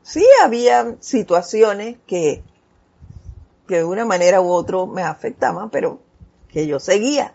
[0.05, 2.45] sí había situaciones que,
[3.67, 6.01] que de una manera u otra me afectaban, pero
[6.49, 7.35] que yo seguía.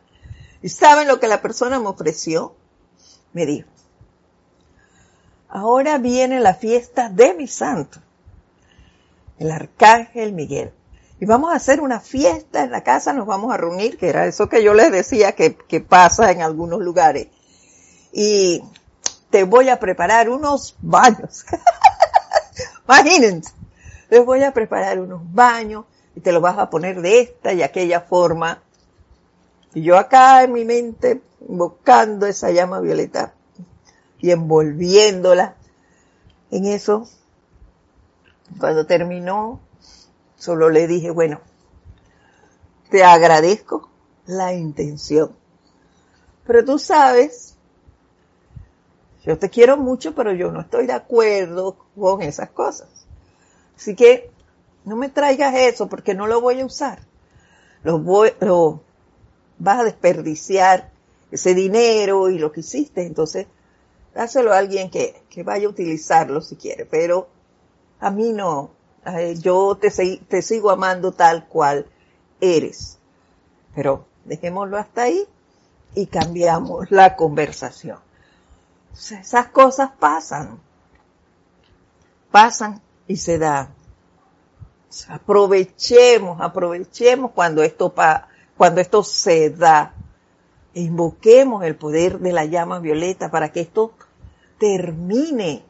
[0.62, 2.56] ¿Y saben lo que la persona me ofreció?
[3.34, 3.68] Me dijo,
[5.50, 8.00] ahora viene la fiesta de mi santo,
[9.38, 10.72] el arcángel Miguel.
[11.20, 14.26] Y vamos a hacer una fiesta en la casa, nos vamos a reunir, que era
[14.26, 17.28] eso que yo les decía que, que pasa en algunos lugares.
[18.14, 18.64] Y
[19.30, 21.46] te voy a preparar unos baños.
[22.90, 23.54] Imagínense,
[24.10, 27.62] les voy a preparar unos baños y te los vas a poner de esta y
[27.62, 28.64] aquella forma
[29.76, 33.36] y yo acá en mi mente invocando esa llama violeta
[34.18, 35.56] y envolviéndola
[36.50, 37.08] en eso,
[38.60, 39.60] cuando terminó,
[40.36, 41.40] solo le dije, bueno,
[42.90, 43.88] te agradezco
[44.26, 45.36] la intención.
[46.48, 47.49] Pero tú sabes,
[49.30, 52.88] yo te quiero mucho, pero yo no estoy de acuerdo con esas cosas.
[53.78, 54.32] Así que
[54.86, 56.98] no me traigas eso porque no lo voy a usar.
[57.84, 58.82] Lo voy, lo,
[59.60, 60.90] vas a desperdiciar
[61.30, 63.46] ese dinero y lo que hiciste, entonces
[64.16, 67.28] dáselo a alguien que, que vaya a utilizarlo si quiere, pero
[68.00, 68.72] a mí no,
[69.42, 69.92] yo te,
[70.28, 71.86] te sigo amando tal cual
[72.42, 72.98] eres,
[73.76, 75.24] pero dejémoslo hasta ahí
[75.94, 78.09] y cambiamos la conversación.
[78.94, 80.60] Esas cosas pasan,
[82.32, 83.74] pasan y se dan.
[85.08, 89.94] Aprovechemos, aprovechemos cuando esto pasa cuando esto se da,
[90.74, 93.94] invoquemos el poder de la llama violeta para que esto
[94.58, 95.64] termine,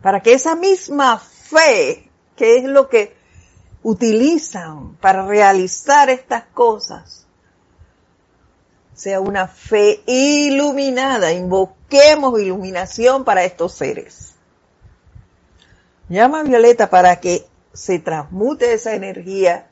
[0.00, 3.16] para que esa misma fe, que es lo que
[3.82, 7.25] utilizan para realizar estas cosas,
[8.96, 11.32] sea una fe iluminada.
[11.32, 14.34] Invoquemos iluminación para estos seres.
[16.08, 19.68] Llama violeta para que se transmute esa energía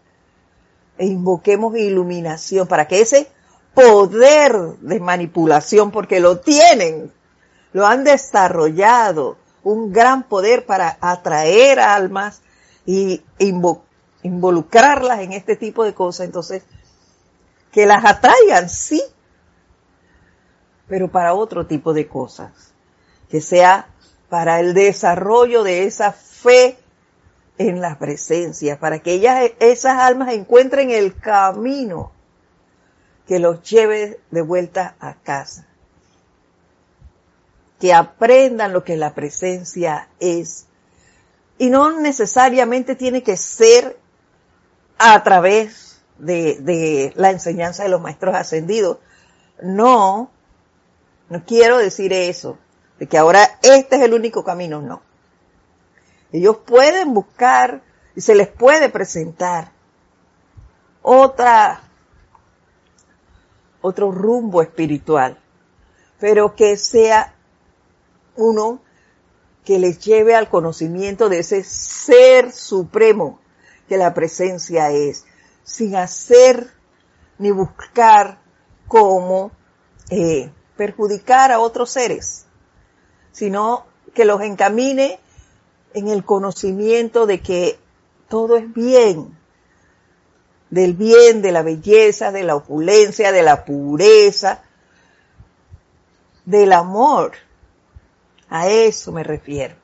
[0.98, 3.28] e invoquemos iluminación para que ese
[3.72, 7.10] poder de manipulación, porque lo tienen,
[7.72, 12.42] lo han desarrollado, un gran poder para atraer almas
[12.84, 13.22] y
[14.22, 16.26] involucrarlas en este tipo de cosas.
[16.26, 16.62] Entonces,
[17.72, 19.02] que las atraigan, sí,
[20.88, 22.72] pero para otro tipo de cosas,
[23.28, 23.88] que sea
[24.28, 26.78] para el desarrollo de esa fe
[27.58, 32.12] en la presencia, para que ellas, esas almas encuentren el camino
[33.26, 35.66] que los lleve de vuelta a casa.
[37.80, 40.66] Que aprendan lo que la presencia es.
[41.58, 43.98] Y no necesariamente tiene que ser
[44.98, 48.98] a través de, de la enseñanza de los maestros ascendidos.
[49.62, 50.30] No,
[51.28, 52.58] No quiero decir eso,
[52.98, 55.02] de que ahora este es el único camino, no.
[56.32, 57.82] Ellos pueden buscar
[58.16, 59.72] y se les puede presentar
[61.02, 61.82] otra,
[63.80, 65.38] otro rumbo espiritual,
[66.18, 67.34] pero que sea
[68.36, 68.80] uno
[69.64, 73.40] que les lleve al conocimiento de ese ser supremo
[73.88, 75.24] que la presencia es,
[75.62, 76.70] sin hacer
[77.38, 78.38] ni buscar
[78.88, 79.52] cómo
[80.10, 82.46] eh, perjudicar a otros seres,
[83.32, 85.18] sino que los encamine
[85.94, 87.78] en el conocimiento de que
[88.28, 89.36] todo es bien,
[90.70, 94.62] del bien, de la belleza, de la opulencia, de la pureza,
[96.44, 97.32] del amor.
[98.48, 99.76] A eso me refiero.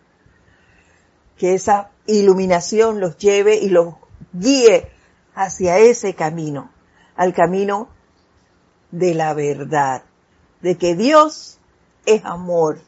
[1.38, 3.94] Que esa iluminación los lleve y los
[4.32, 4.90] guíe
[5.34, 6.70] hacia ese camino,
[7.16, 7.88] al camino
[8.90, 10.02] de la verdad,
[10.60, 11.58] de que Dios
[12.06, 12.80] es amor,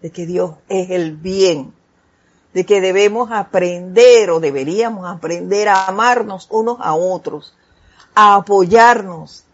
[0.00, 1.74] de que Dios es el bien,
[2.52, 7.56] de que debemos aprender o deberíamos aprender a amarnos unos a otros,
[8.14, 9.44] a apoyarnos,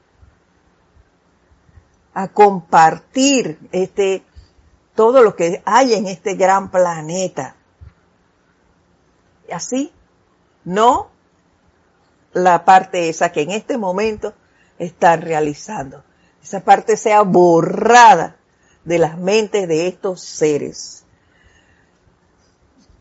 [2.15, 4.25] a compartir este
[4.95, 7.55] todo lo que hay en este gran planeta.
[9.49, 9.93] Y así,
[10.65, 11.09] no
[12.33, 14.35] la parte esa que en este momento
[14.79, 16.03] están realizando.
[16.43, 18.37] Esa parte sea borrada
[18.85, 21.05] de las mentes de estos seres.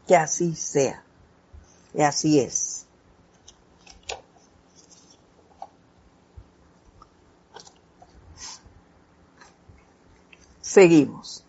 [0.08, 1.04] Que así sea.
[1.94, 2.86] Y así es.
[10.62, 11.44] Seguimos.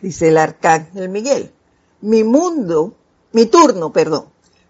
[0.00, 1.52] Dice el arcángel Miguel.
[2.00, 2.94] Mi mundo,
[3.32, 4.26] mi turno, perdón,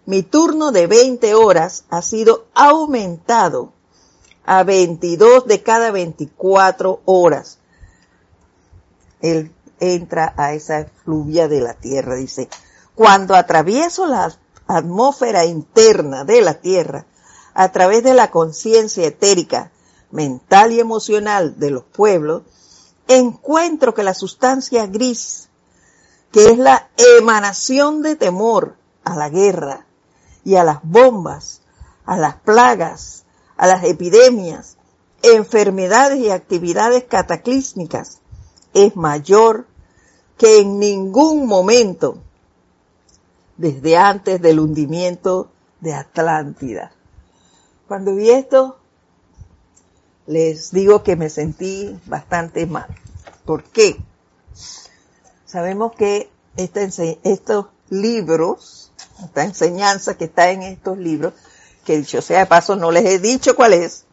[0.06, 3.72] mi turno de 20 horas ha sido aumentado
[4.44, 7.58] a 22 de cada 24 horas.
[9.20, 12.48] Él entra a esa fluvia de la Tierra, dice,
[12.94, 14.36] cuando atravieso la
[14.66, 17.06] atmósfera interna de la Tierra,
[17.54, 19.70] a través de la conciencia etérica,
[20.10, 22.42] mental y emocional de los pueblos,
[23.08, 25.48] encuentro que la sustancia gris,
[26.32, 26.88] que es la
[27.18, 29.86] emanación de temor a la guerra
[30.44, 31.62] y a las bombas,
[32.06, 33.23] a las plagas,
[33.56, 34.76] a las epidemias,
[35.22, 38.20] enfermedades y actividades cataclísmicas
[38.74, 39.66] es mayor
[40.36, 42.18] que en ningún momento
[43.56, 45.50] desde antes del hundimiento
[45.80, 46.92] de Atlántida.
[47.86, 48.78] Cuando vi esto,
[50.26, 52.88] les digo que me sentí bastante mal.
[53.44, 53.96] ¿Por qué?
[55.44, 58.92] Sabemos que estos libros,
[59.22, 61.34] esta enseñanza que está en estos libros,
[61.84, 64.04] que dicho sea de paso no les he dicho cuál es,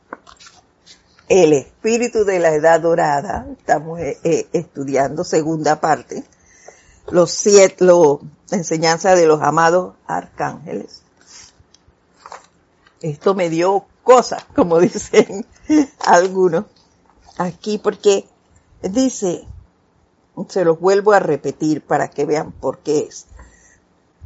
[1.30, 6.26] el espíritu de la edad dorada, estamos eh, eh, estudiando segunda parte,
[7.10, 8.18] los siete, la
[8.52, 11.04] enseñanza de los amados arcángeles.
[13.00, 15.46] Esto me dio cosas, como dicen
[16.06, 16.66] algunos
[17.38, 18.28] aquí, porque
[18.82, 19.48] dice,
[20.50, 23.28] se los vuelvo a repetir para que vean por qué es.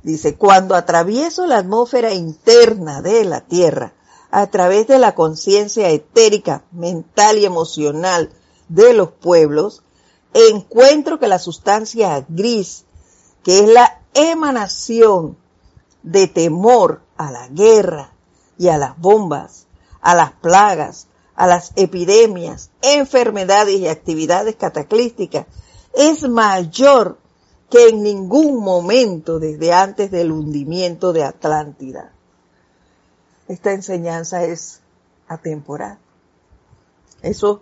[0.05, 3.95] Dice, cuando atravieso la atmósfera interna de la Tierra,
[4.29, 8.29] a través de la conciencia etérica, mental y emocional
[8.69, 9.81] de los pueblos,
[10.31, 12.85] encuentro que la sustancia gris,
[13.41, 15.37] que es la emanación
[16.03, 18.13] de temor a la guerra
[18.59, 19.65] y a las bombas,
[20.01, 25.47] a las plagas, a las epidemias, enfermedades y actividades cataclísticas,
[25.95, 27.17] es mayor
[27.69, 32.11] que en ningún momento desde antes del hundimiento de Atlántida.
[33.47, 34.81] Esta enseñanza es
[35.27, 35.97] atemporal.
[37.21, 37.61] Eso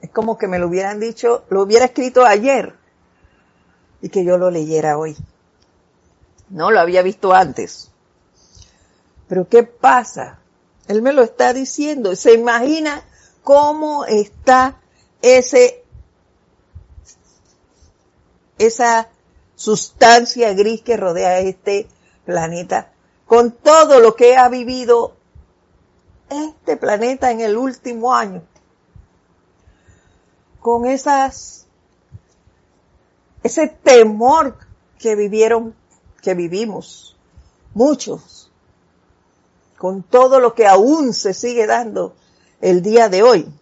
[0.00, 2.74] es como que me lo hubieran dicho, lo hubiera escrito ayer
[4.00, 5.16] y que yo lo leyera hoy.
[6.50, 7.90] No lo había visto antes.
[9.28, 10.38] Pero ¿qué pasa?
[10.86, 12.16] Él me lo está diciendo.
[12.16, 13.02] Se imagina
[13.42, 14.80] cómo está
[15.20, 15.77] ese
[18.58, 19.08] esa
[19.54, 21.88] sustancia gris que rodea este
[22.24, 22.92] planeta,
[23.26, 25.16] con todo lo que ha vivido
[26.30, 28.42] este planeta en el último año,
[30.60, 31.66] con esas,
[33.42, 34.58] ese temor
[34.98, 35.74] que vivieron,
[36.22, 37.16] que vivimos,
[37.74, 38.50] muchos,
[39.78, 42.14] con todo lo que aún se sigue dando
[42.60, 43.57] el día de hoy.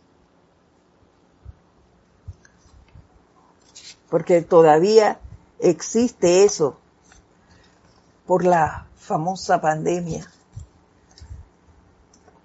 [4.11, 5.21] Porque todavía
[5.59, 6.77] existe eso
[8.27, 10.31] por la famosa pandemia.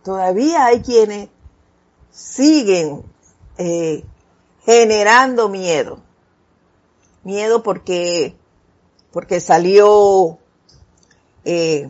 [0.04, 1.30] Todavía hay quienes
[2.12, 3.04] siguen
[3.58, 4.04] eh,
[4.66, 6.00] generando miedo.
[7.24, 8.36] Miedo porque,
[9.12, 10.40] porque salió
[11.46, 11.90] eh,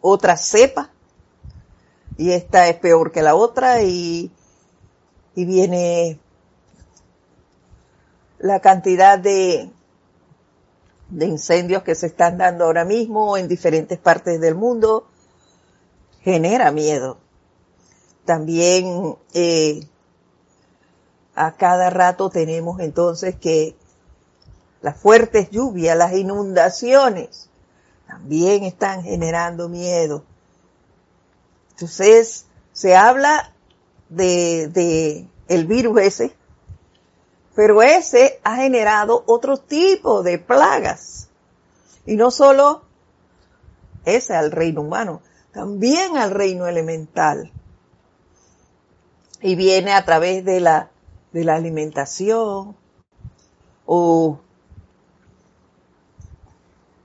[0.00, 0.90] otra cepa
[2.18, 4.30] y esta es peor que la otra y,
[5.34, 6.18] y viene
[8.38, 9.70] la cantidad de,
[11.08, 15.06] de incendios que se están dando ahora mismo en diferentes partes del mundo
[16.22, 17.18] genera miedo.
[18.24, 19.86] También eh,
[21.34, 23.76] a cada rato tenemos entonces que
[24.82, 27.48] las fuertes lluvias, las inundaciones,
[28.06, 30.24] también están generando miedo.
[31.70, 33.52] Entonces, se habla
[34.08, 36.36] de, de el virus ese,
[37.56, 41.30] pero ese ha generado otro tipo de plagas.
[42.04, 42.82] Y no solo
[44.04, 47.50] ese al reino humano, también al reino elemental.
[49.40, 50.90] Y viene a través de la,
[51.32, 52.76] de la alimentación
[53.86, 54.38] o,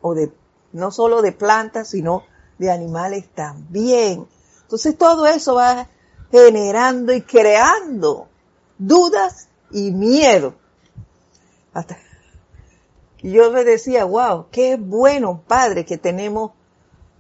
[0.02, 0.34] o de,
[0.74, 2.24] no solo de plantas, sino
[2.58, 4.28] de animales también.
[4.64, 5.88] Entonces todo eso va
[6.30, 8.28] generando y creando
[8.78, 10.56] dudas y miedo.
[11.74, 11.98] Hasta
[13.24, 16.52] yo me decía, wow, qué bueno, Padre, que tenemos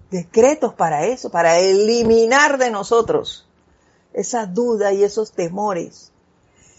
[0.10, 3.47] decretos para eso, para eliminar de nosotros
[4.14, 6.12] esas dudas y esos temores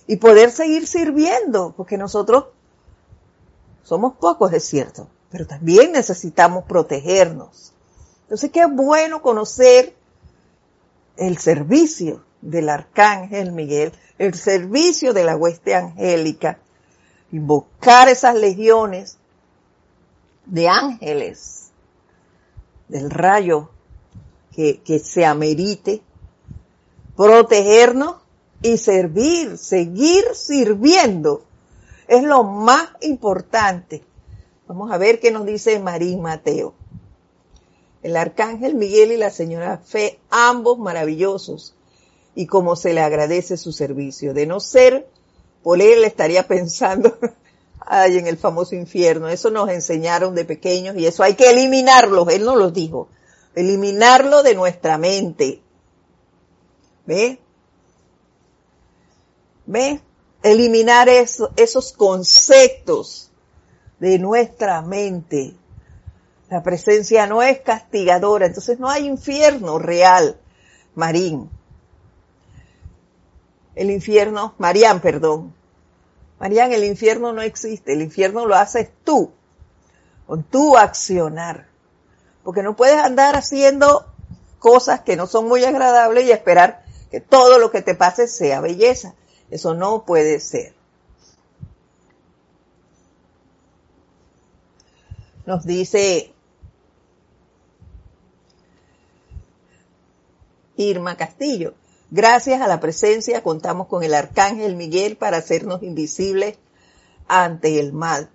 [0.06, 2.46] y poder seguir sirviendo, porque nosotros
[3.84, 7.72] somos pocos, es cierto, pero también necesitamos protegernos.
[8.22, 9.94] Entonces, qué bueno conocer
[11.16, 16.58] el servicio del arcángel Miguel, el servicio de la hueste angélica,
[17.30, 19.18] invocar esas legiones
[20.46, 21.70] de ángeles
[22.88, 23.70] del rayo
[24.54, 26.02] que, que se amerite,
[27.16, 28.16] protegernos
[28.62, 31.44] y servir, seguir sirviendo.
[32.06, 34.02] Es lo más importante.
[34.66, 36.74] Vamos a ver qué nos dice Marín Mateo.
[38.02, 41.74] El arcángel Miguel y la señora Fe, ambos maravillosos,
[42.34, 44.34] y como se le agradece su servicio.
[44.34, 45.08] De no ser
[45.62, 47.18] por él, estaría pensando,
[47.80, 49.28] ay, en el famoso infierno.
[49.28, 52.28] Eso nos enseñaron de pequeños y eso hay que eliminarlo.
[52.30, 53.08] Él nos lo dijo.
[53.54, 55.60] Eliminarlo de nuestra mente.
[57.04, 57.38] ¿Ve?
[59.66, 60.00] ¿Ve?
[60.42, 63.30] Eliminar eso, esos conceptos
[64.00, 65.54] de nuestra mente.
[66.48, 70.38] La presencia no es castigadora, entonces no hay infierno real,
[70.94, 71.48] Marín.
[73.74, 75.54] El infierno, Marían, perdón.
[76.38, 79.32] Marían, el infierno no existe, el infierno lo haces tú,
[80.26, 81.68] con tu accionar.
[82.42, 84.06] Porque no puedes andar haciendo
[84.58, 88.60] cosas que no son muy agradables y esperar que todo lo que te pase sea
[88.60, 89.14] belleza.
[89.50, 90.74] Eso no puede ser.
[95.44, 96.32] Nos dice
[100.76, 101.74] Irma Castillo.
[102.14, 106.58] Gracias a la presencia contamos con el arcángel Miguel para hacernos invisibles
[107.26, 108.28] ante el mal.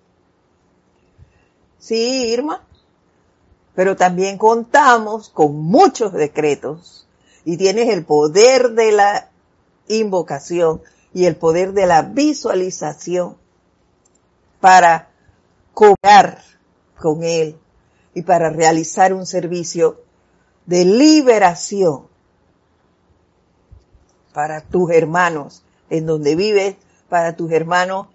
[1.78, 2.66] Sí, Irma,
[3.76, 7.08] pero también contamos con muchos decretos
[7.46, 9.30] y tienes el poder de la
[9.88, 10.82] invocación
[11.14, 13.38] y el poder de la visualización
[14.60, 15.12] para
[15.76, 16.42] cobrar
[17.00, 17.60] con él
[18.16, 20.02] y para realizar un servicio
[20.66, 22.07] de liberación
[24.38, 26.76] para tus hermanos en donde vives,
[27.10, 28.06] para tus hermanos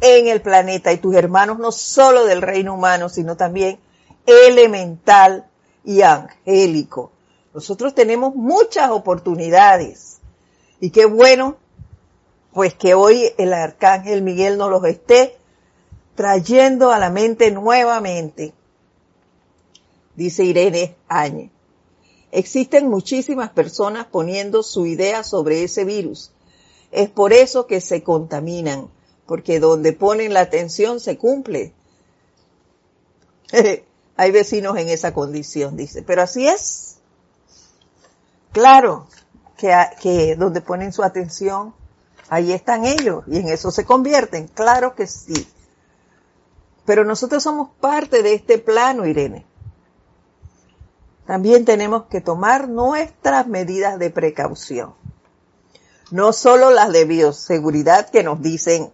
[0.00, 3.80] en el planeta y tus hermanos no solo del reino humano, sino también
[4.26, 5.48] elemental
[5.82, 7.10] y angélico.
[7.52, 10.18] Nosotros tenemos muchas oportunidades
[10.78, 11.56] y qué bueno
[12.52, 15.36] pues que hoy el arcángel Miguel nos los esté
[16.14, 18.54] trayendo a la mente nuevamente,
[20.14, 21.55] dice Irene Áñez.
[22.36, 26.32] Existen muchísimas personas poniendo su idea sobre ese virus.
[26.92, 28.90] Es por eso que se contaminan,
[29.24, 31.72] porque donde ponen la atención se cumple.
[34.18, 36.02] Hay vecinos en esa condición, dice.
[36.02, 36.98] Pero así es.
[38.52, 39.06] Claro
[39.56, 41.74] que, donde ponen su atención,
[42.28, 44.48] ahí están ellos y en eso se convierten.
[44.48, 45.48] Claro que sí.
[46.84, 49.46] Pero nosotros somos parte de este plano, Irene
[51.26, 54.94] también tenemos que tomar nuestras medidas de precaución.
[56.10, 58.92] No solo las de bioseguridad que nos dicen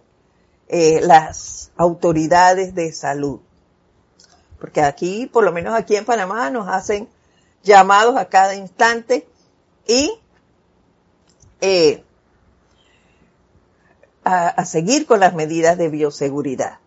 [0.67, 3.39] eh, las autoridades de salud.
[4.59, 7.07] Porque aquí, por lo menos aquí en Panamá, nos hacen
[7.63, 9.27] llamados a cada instante
[9.87, 10.11] y
[11.61, 12.03] eh,
[14.23, 16.79] a, seguir con las medidas de bioseguridad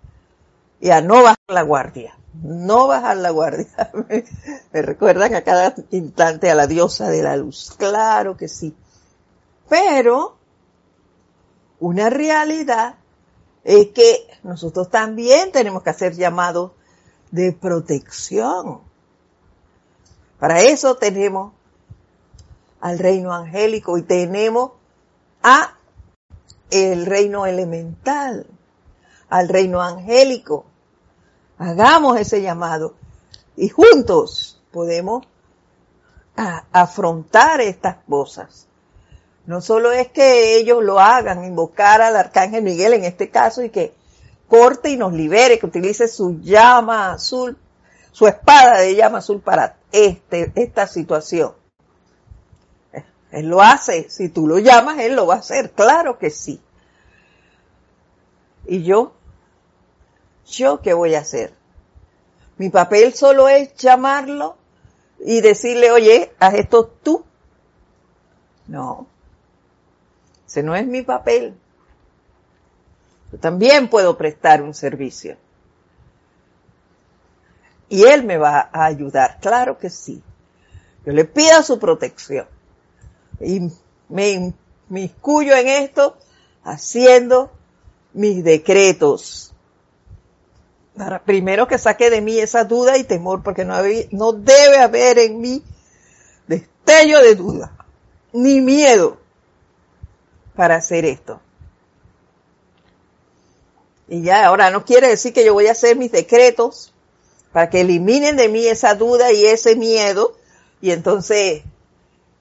[0.81, 2.17] y a no bajar la guardia.
[2.43, 3.91] No bajar la guardia.
[4.73, 7.75] Me recuerdan a cada instante a la diosa de la luz.
[7.79, 8.75] Claro que sí.
[9.69, 10.37] Pero
[11.81, 12.97] una realidad
[13.65, 16.73] es que nosotros también tenemos que hacer llamados
[17.31, 18.81] de protección.
[20.39, 21.53] Para eso tenemos
[22.81, 24.73] al reino angélico y tenemos
[25.43, 25.75] a
[26.71, 28.47] el reino elemental,
[29.29, 30.67] al reino angélico.
[31.59, 32.95] Hagamos ese llamado
[33.57, 35.27] y juntos podemos
[36.37, 38.67] afrontar estas cosas.
[39.47, 43.71] No solo es que ellos lo hagan, invocar al arcángel Miguel en este caso y
[43.71, 43.95] que
[44.49, 47.57] corte y nos libere, que utilice su llama azul,
[48.13, 51.55] su espada de llama azul para este, esta situación.
[53.31, 56.61] Él lo hace, si tú lo llamas, Él lo va a hacer, claro que sí.
[58.67, 59.13] ¿Y yo?
[60.47, 61.53] ¿Yo qué voy a hacer?
[62.57, 64.57] Mi papel solo es llamarlo
[65.19, 67.25] y decirle, oye, haz esto tú.
[68.67, 69.07] No,
[70.47, 71.55] ese no es mi papel.
[73.33, 75.37] Yo también puedo prestar un servicio.
[77.89, 80.23] Y Él me va a ayudar, claro que sí.
[81.05, 82.47] Yo le pido su protección.
[83.41, 83.71] Y
[84.09, 84.55] me
[84.89, 86.17] inmiscuyo en esto
[86.65, 87.53] haciendo
[88.13, 89.55] mis decretos.
[90.97, 93.77] Para primero que saque de mí esa duda y temor, porque no,
[94.13, 95.63] no debe haber en mí
[96.47, 97.73] destello de duda,
[98.33, 99.19] ni miedo
[100.55, 101.41] para hacer esto.
[104.09, 106.93] Y ya, ahora no quiere decir que yo voy a hacer mis decretos
[107.53, 110.37] para que eliminen de mí esa duda y ese miedo
[110.81, 111.63] y entonces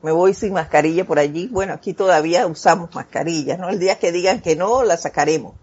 [0.01, 1.47] me voy sin mascarilla por allí.
[1.47, 3.69] Bueno, aquí todavía usamos mascarillas, ¿no?
[3.69, 5.55] El día que digan que no, la sacaremos.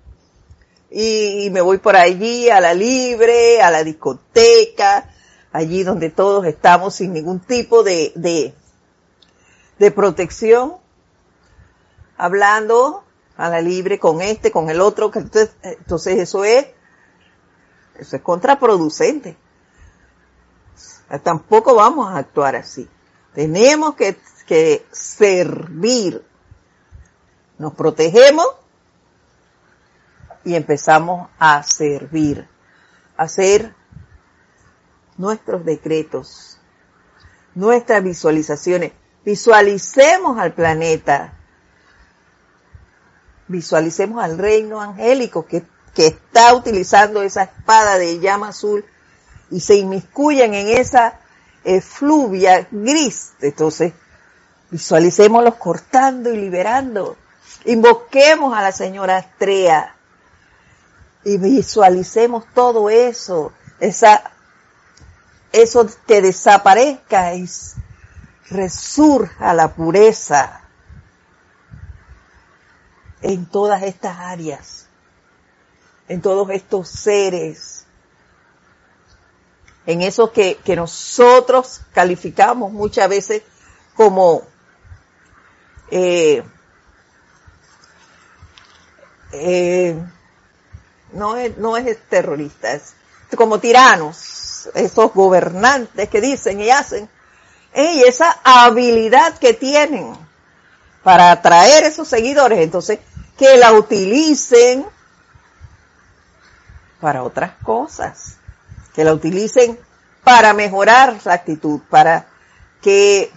[0.92, 5.10] Y, me voy por allí a la libre, a la discoteca,
[5.50, 8.54] allí donde todos estamos sin ningún tipo de, de,
[9.78, 10.74] de protección
[12.18, 13.04] hablando
[13.36, 16.66] a la libre con este, con el otro, entonces, entonces eso es,
[17.98, 19.36] eso es contraproducente.
[21.22, 22.88] Tampoco vamos a actuar así.
[23.34, 24.16] Tenemos que,
[24.46, 26.24] que servir.
[27.58, 28.46] Nos protegemos
[30.44, 32.48] y empezamos a servir,
[33.16, 33.74] a hacer
[35.16, 36.58] nuestros decretos,
[37.54, 38.92] nuestras visualizaciones.
[39.24, 41.34] Visualicemos al planeta
[43.52, 45.64] visualicemos al reino angélico que,
[45.94, 48.82] está utilizando esa espada de llama azul
[49.50, 51.20] y se inmiscuyen en esa
[51.64, 53.34] efluvia gris.
[53.42, 53.92] Entonces,
[54.70, 57.18] visualicémoslos cortando y liberando.
[57.66, 59.94] Invoquemos a la señora Astrea
[61.24, 64.32] y visualicemos todo eso, esa,
[65.52, 67.48] eso que desaparezca y
[68.50, 70.62] resurja la pureza
[73.20, 74.88] en todas estas áreas,
[76.08, 77.86] en todos estos seres,
[79.86, 83.42] en eso que, que nosotros calificamos muchas veces
[83.94, 84.42] como
[85.90, 86.42] eh,
[89.32, 90.02] eh,
[91.12, 92.94] no, es, no es terroristas,
[93.36, 97.08] como tiranos, esos gobernantes que dicen y hacen,
[97.74, 100.14] y esa habilidad que tienen
[101.02, 102.98] para atraer esos seguidores, entonces
[103.36, 104.86] que la utilicen
[107.00, 108.36] para otras cosas,
[108.94, 109.78] que la utilicen
[110.22, 112.28] para mejorar la actitud, para
[112.80, 113.32] que,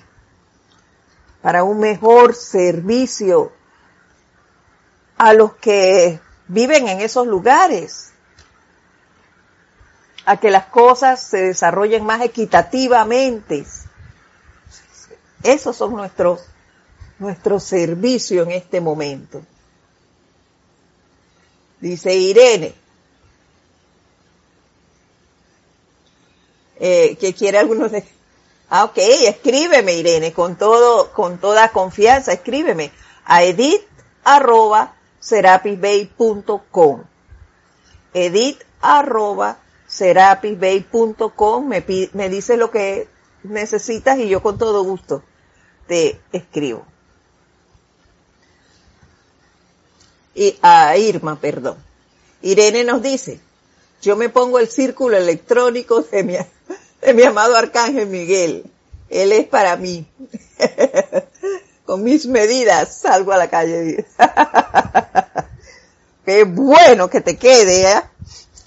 [1.42, 3.52] para un mejor servicio
[5.18, 8.12] a los que viven en esos lugares,
[10.26, 13.66] a que las cosas se desarrollen más equitativamente.
[15.44, 16.42] Esos son nuestros,
[17.20, 19.44] nuestro servicio en este momento.
[21.80, 22.74] Dice Irene,
[26.80, 28.04] eh, que quiere algunos de...
[28.70, 32.92] Ah, ok, escríbeme Irene, con todo, con toda confianza, escríbeme
[33.26, 33.82] a edit
[34.24, 34.95] arroba
[35.26, 37.04] serapisbay.com.
[38.14, 39.58] Edit arroba
[39.88, 43.08] serapisbay.com, me, me dice lo que
[43.44, 45.24] necesitas y yo con todo gusto
[45.88, 46.86] te escribo.
[50.36, 51.78] y a Irma, perdón.
[52.42, 53.40] Irene nos dice,
[54.02, 56.36] yo me pongo el círculo electrónico de mi,
[57.02, 58.66] de mi amado Arcángel Miguel.
[59.10, 60.06] Él es para mí.
[61.86, 64.06] Con mis medidas salgo a la calle.
[66.26, 68.02] qué bueno que te quede, ¿eh?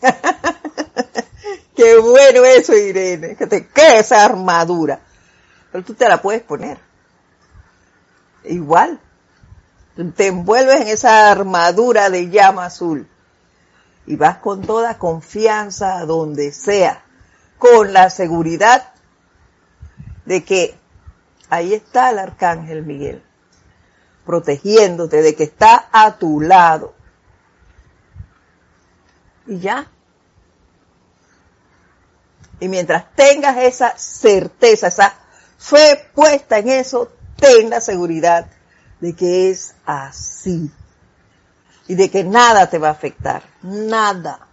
[1.76, 5.00] qué bueno eso, Irene, que te quede esa armadura.
[5.72, 6.78] Pero tú te la puedes poner.
[8.44, 9.00] Igual.
[10.14, 13.08] Te envuelves en esa armadura de llama azul
[14.06, 17.02] y vas con toda confianza a donde sea,
[17.58, 18.92] con la seguridad
[20.24, 20.78] de que
[21.50, 23.22] ahí está el arcángel Miguel,
[24.24, 26.94] protegiéndote, de que está a tu lado.
[29.46, 29.90] Y ya.
[32.60, 35.14] Y mientras tengas esa certeza, esa
[35.58, 38.46] fe puesta en eso, ten la seguridad
[39.00, 40.70] de que es así.
[41.86, 43.42] Y de que nada te va a afectar.
[43.62, 44.46] Nada.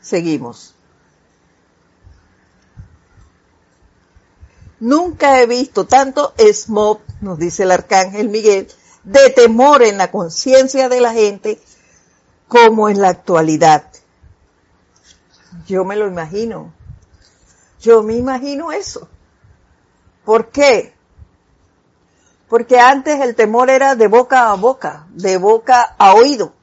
[0.00, 0.74] Seguimos.
[4.80, 8.66] Nunca he visto tanto smog, nos dice el arcángel Miguel,
[9.04, 11.60] de temor en la conciencia de la gente
[12.48, 13.84] como en la actualidad.
[15.66, 16.72] Yo me lo imagino.
[17.80, 19.08] Yo me imagino eso.
[20.24, 20.94] ¿Por qué?
[22.48, 26.54] Porque antes el temor era de boca a boca, de boca a oído.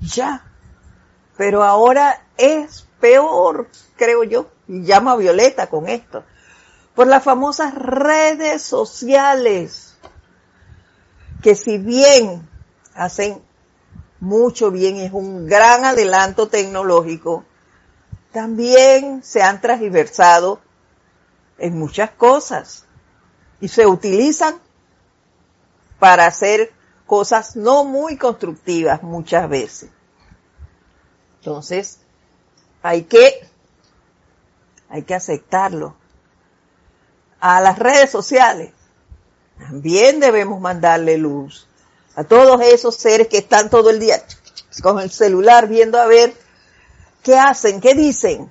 [0.00, 0.44] Ya.
[1.36, 6.24] Pero ahora es peor, creo yo llama a Violeta con esto,
[6.94, 9.96] por las famosas redes sociales,
[11.42, 12.48] que si bien
[12.94, 13.42] hacen
[14.20, 17.44] mucho bien, es un gran adelanto tecnológico,
[18.32, 20.60] también se han transversado
[21.58, 22.84] en muchas cosas
[23.60, 24.60] y se utilizan
[25.98, 26.72] para hacer
[27.06, 29.90] cosas no muy constructivas muchas veces.
[31.40, 31.98] Entonces,
[32.82, 33.49] hay que
[34.90, 35.94] hay que aceptarlo.
[37.40, 38.72] A las redes sociales
[39.58, 41.66] también debemos mandarle luz.
[42.16, 44.22] A todos esos seres que están todo el día
[44.82, 46.34] con el celular viendo a ver
[47.22, 48.50] qué hacen, qué dicen.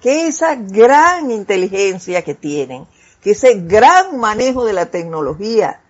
[0.00, 2.86] Que esa gran inteligencia que tienen,
[3.22, 5.80] que ese gran manejo de la tecnología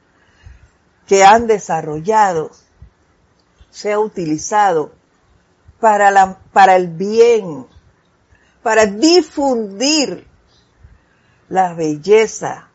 [1.06, 2.50] que han desarrollado
[3.70, 4.92] sea utilizado
[5.80, 7.66] para, la, para el bien
[8.66, 10.26] para difundir
[11.48, 12.68] la belleza,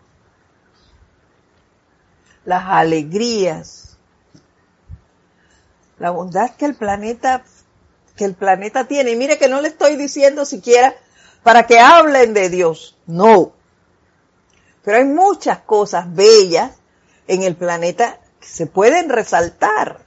[2.45, 3.97] las alegrías,
[5.99, 7.43] la bondad que el planeta
[8.15, 9.11] que el planeta tiene.
[9.11, 10.95] Y mire que no le estoy diciendo siquiera
[11.43, 13.51] para que hablen de Dios, no.
[14.85, 16.71] Pero hay muchas cosas bellas
[17.27, 20.05] en el planeta que se pueden resaltar.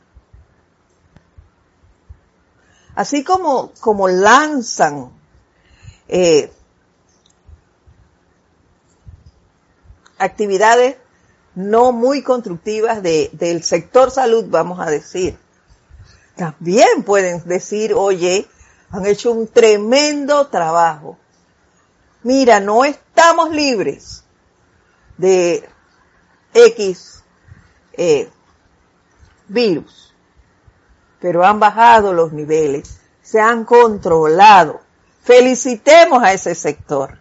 [2.95, 5.12] Así como, como lanzan
[6.16, 6.48] eh,
[10.16, 10.96] actividades
[11.56, 15.36] no muy constructivas de, del sector salud, vamos a decir.
[16.36, 18.46] También pueden decir, oye,
[18.90, 21.18] han hecho un tremendo trabajo.
[22.22, 24.22] Mira, no estamos libres
[25.18, 25.68] de
[26.54, 27.24] X
[27.94, 28.30] eh,
[29.48, 30.14] virus,
[31.18, 34.84] pero han bajado los niveles, se han controlado.
[35.25, 37.18] Felicitemos a ese sector.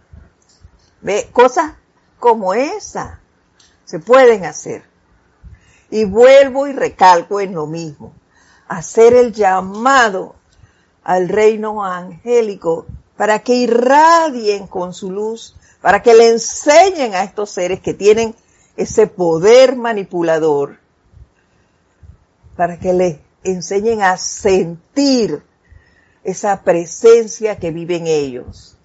[1.00, 1.30] ¿Ve?
[1.32, 1.72] Cosas
[2.20, 3.20] como esa
[3.86, 4.84] se pueden hacer.
[5.90, 8.12] Y vuelvo y recalco en lo mismo.
[8.68, 10.36] Hacer el llamado
[11.02, 12.86] al reino angélico
[13.16, 18.34] para que irradien con su luz, para que le enseñen a estos seres que tienen
[18.76, 20.78] ese poder manipulador,
[22.54, 25.42] para que le enseñen a sentir
[26.24, 28.76] esa presencia que vive en ellos.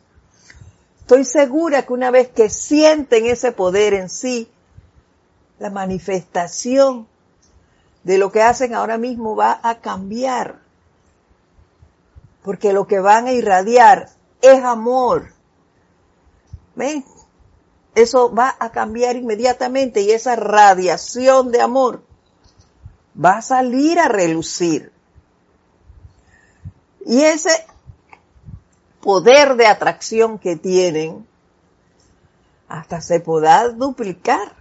[0.99, 4.51] Estoy segura que una vez que sienten ese poder en sí,
[5.57, 7.07] la manifestación
[8.03, 10.59] de lo que hacen ahora mismo va a cambiar.
[12.43, 14.09] Porque lo que van a irradiar
[14.41, 15.33] es amor.
[16.75, 17.03] ¿Ven?
[17.95, 22.03] Eso va a cambiar inmediatamente y esa radiación de amor
[23.21, 24.91] va a salir a relucir.
[27.09, 27.65] Y ese
[29.01, 31.27] poder de atracción que tienen
[32.67, 34.55] hasta se podrá duplicar.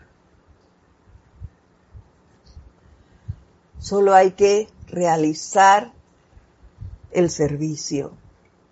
[3.79, 5.93] Solo hay que realizar
[7.11, 8.13] el servicio,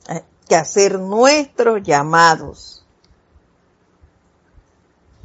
[0.09, 2.83] hay que hacer nuestros llamados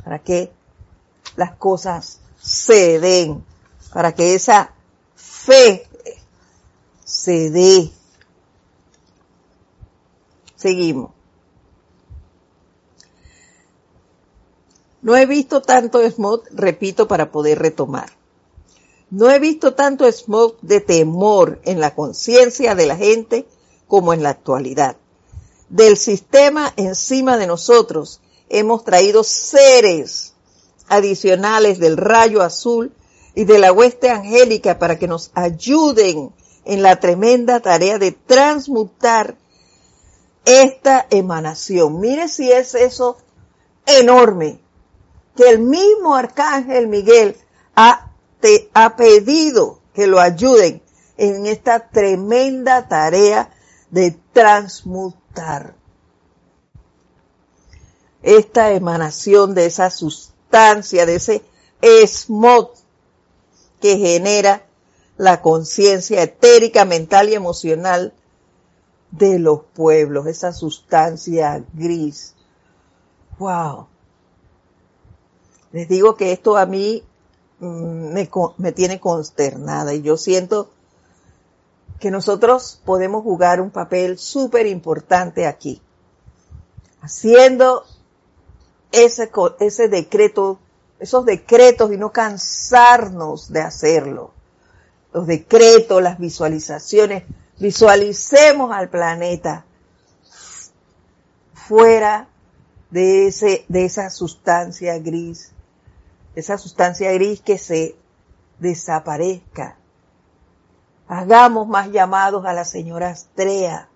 [0.04, 0.52] para que
[1.38, 3.46] las cosas se den,
[3.94, 4.74] para que esa
[5.16, 5.88] fe
[7.06, 7.94] se dé
[10.62, 11.10] Seguimos.
[15.02, 18.12] No he visto tanto smog, repito, para poder retomar.
[19.10, 23.48] No he visto tanto smog de temor en la conciencia de la gente
[23.88, 24.98] como en la actualidad.
[25.70, 30.36] Del sistema encima de nosotros hemos traído seres
[30.88, 32.94] adicionales del rayo azul
[33.34, 36.32] y de la hueste angélica para que nos ayuden
[36.66, 39.41] en la tremenda tarea de transmutar
[40.46, 42.00] esta emanación.
[42.00, 43.18] Mire si es eso
[43.86, 44.60] enorme,
[45.36, 47.36] que el mismo arcángel Miguel
[47.76, 50.82] ha, te, ha pedido que lo ayuden
[51.18, 53.52] en esta tremenda tarea
[53.90, 55.76] de transmutar
[58.24, 61.44] esta emanación de esa sustancia, de ese
[62.08, 62.72] smog
[63.80, 64.66] que genera
[65.18, 68.14] la conciencia etérica, mental y emocional
[69.12, 72.36] de los pueblos, esa sustancia gris.
[73.38, 73.88] Wow.
[75.72, 77.04] Les digo que esto a mí
[77.60, 80.70] mm, me, me tiene consternada y yo siento
[82.00, 85.82] que nosotros podemos jugar un papel súper importante aquí,
[87.02, 87.86] haciendo
[88.92, 90.60] ese, ese decreto
[91.02, 94.32] esos decretos y no cansarnos de hacerlo.
[95.12, 97.24] Los decretos, las visualizaciones,
[97.62, 99.66] visualicemos al planeta
[101.54, 102.28] fuera
[102.90, 105.52] de, ese, de esa sustancia gris,
[106.36, 107.96] esa sustancia gris que se
[108.60, 109.78] desaparezca.
[111.08, 113.88] Hagamos más llamados a la señora Astrea.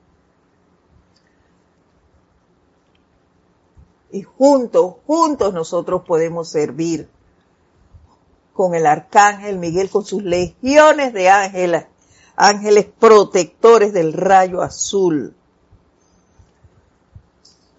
[4.16, 7.10] y juntos, juntos nosotros podemos servir
[8.54, 11.86] con el arcángel Miguel, con sus legiones de ángeles,
[12.36, 15.36] ángeles protectores del rayo azul,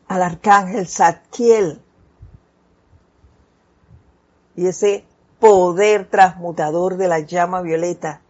[0.08, 1.82] al arcángel Zadkiel.
[4.54, 5.04] Y ese
[5.38, 8.22] poder transmutador de la llama violeta,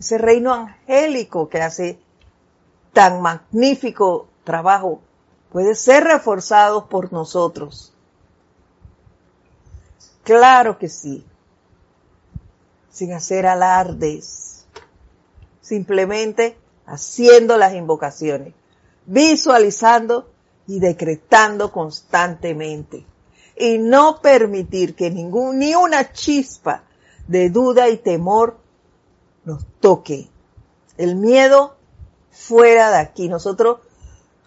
[0.00, 2.00] ese reino angélico que hace
[2.92, 5.00] tan magnífico trabajo
[5.52, 7.92] puede ser reforzado por nosotros.
[10.24, 11.24] Claro que sí,
[12.90, 14.47] sin hacer alardes,
[15.68, 16.56] simplemente
[16.86, 18.54] haciendo las invocaciones,
[19.06, 20.30] visualizando
[20.66, 23.04] y decretando constantemente
[23.56, 26.84] y no permitir que ningún, ni una chispa
[27.26, 28.58] de duda y temor
[29.44, 30.28] nos toque.
[30.96, 31.76] El miedo
[32.30, 33.28] fuera de aquí.
[33.28, 33.80] Nosotros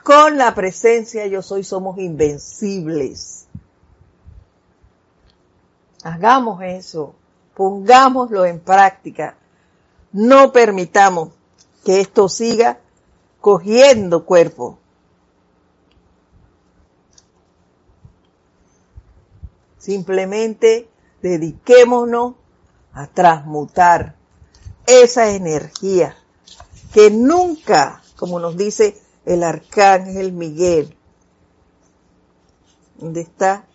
[0.03, 3.47] con la presencia yo soy somos invencibles.
[6.03, 7.13] Hagamos eso,
[7.53, 9.35] pongámoslo en práctica.
[10.13, 11.29] No permitamos
[11.85, 12.79] que esto siga
[13.39, 14.77] cogiendo cuerpo.
[19.77, 20.89] Simplemente
[21.21, 22.35] dediquémonos
[22.93, 24.15] a transmutar
[24.85, 26.15] esa energía
[26.93, 30.95] que nunca, como nos dice el arcángel Miguel.
[32.97, 33.65] ¿Dónde está?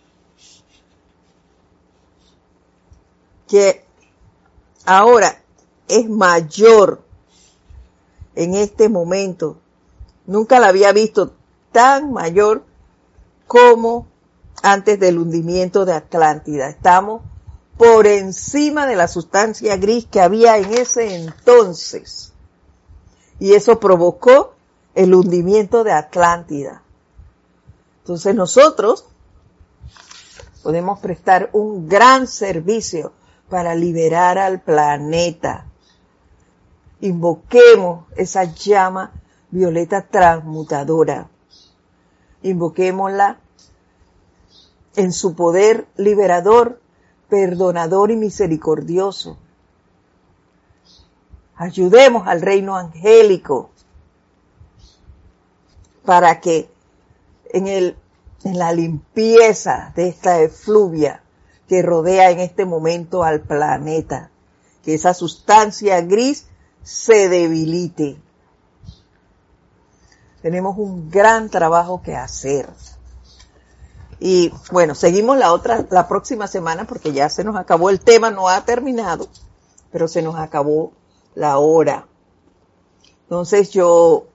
[3.47, 3.83] Que
[4.85, 5.41] ahora
[5.87, 7.01] es mayor
[8.35, 9.57] en este momento.
[10.25, 11.33] Nunca la había visto
[11.71, 12.63] tan mayor
[13.47, 14.07] como
[14.61, 16.69] antes del hundimiento de Atlántida.
[16.69, 17.21] Estamos
[17.77, 22.33] por encima de la sustancia gris que había en ese entonces.
[23.39, 24.53] Y eso provocó
[24.95, 26.81] el hundimiento de Atlántida.
[27.99, 29.05] Entonces nosotros
[30.63, 33.13] podemos prestar un gran servicio
[33.47, 35.66] para liberar al planeta.
[37.01, 39.11] Invoquemos esa llama
[39.51, 41.29] violeta transmutadora.
[42.43, 43.39] Invoquémosla
[44.95, 46.81] en su poder liberador,
[47.29, 49.37] perdonador y misericordioso.
[51.55, 53.69] Ayudemos al reino angélico
[56.03, 56.69] para que
[57.51, 57.95] en, el,
[58.43, 61.21] en la limpieza de esta efluvia
[61.67, 64.31] que rodea en este momento al planeta,
[64.83, 66.47] que esa sustancia gris
[66.87, 68.15] se debilite.
[70.41, 72.69] Tenemos un gran trabajo que hacer.
[74.21, 78.31] Y bueno, seguimos la otra, la próxima semana porque ya se nos acabó el tema,
[78.31, 79.27] no ha terminado,
[79.91, 80.93] pero se nos acabó
[81.35, 82.07] la hora.
[83.23, 84.27] Entonces yo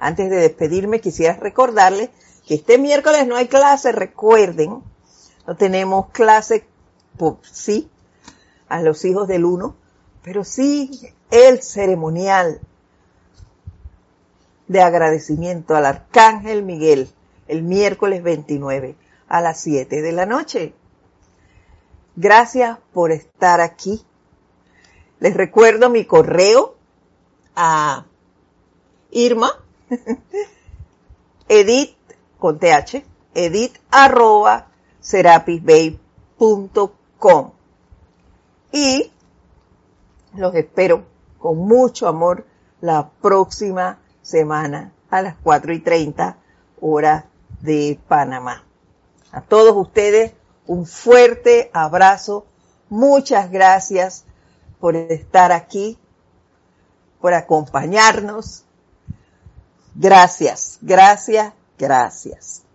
[0.00, 2.10] antes de despedirme, quisiera recordarles
[2.44, 4.82] que este miércoles no hay clase, recuerden,
[5.46, 6.66] no tenemos clase,
[7.52, 7.88] sí,
[8.68, 9.76] a los hijos del uno,
[10.24, 12.60] pero sí el ceremonial
[14.66, 17.10] de agradecimiento al Arcángel Miguel
[17.48, 18.94] el miércoles 29
[19.28, 20.74] a las 7 de la noche.
[22.14, 24.04] Gracias por estar aquí.
[25.20, 26.76] Les recuerdo mi correo
[27.56, 28.06] a
[29.10, 29.50] Irma,
[31.48, 31.96] edit
[32.38, 33.04] con th,
[33.34, 34.68] edit arroba
[35.00, 37.52] serapisbabe.com.
[38.70, 39.10] Y
[40.34, 41.04] los espero
[41.38, 42.46] con mucho amor
[42.80, 46.36] la próxima semana a las 4 y 30
[46.80, 47.24] horas
[47.60, 48.64] de Panamá.
[49.32, 50.32] A todos ustedes
[50.66, 52.46] un fuerte abrazo.
[52.88, 54.24] Muchas gracias
[54.80, 55.98] por estar aquí,
[57.20, 58.64] por acompañarnos.
[59.94, 62.67] Gracias, gracias, gracias.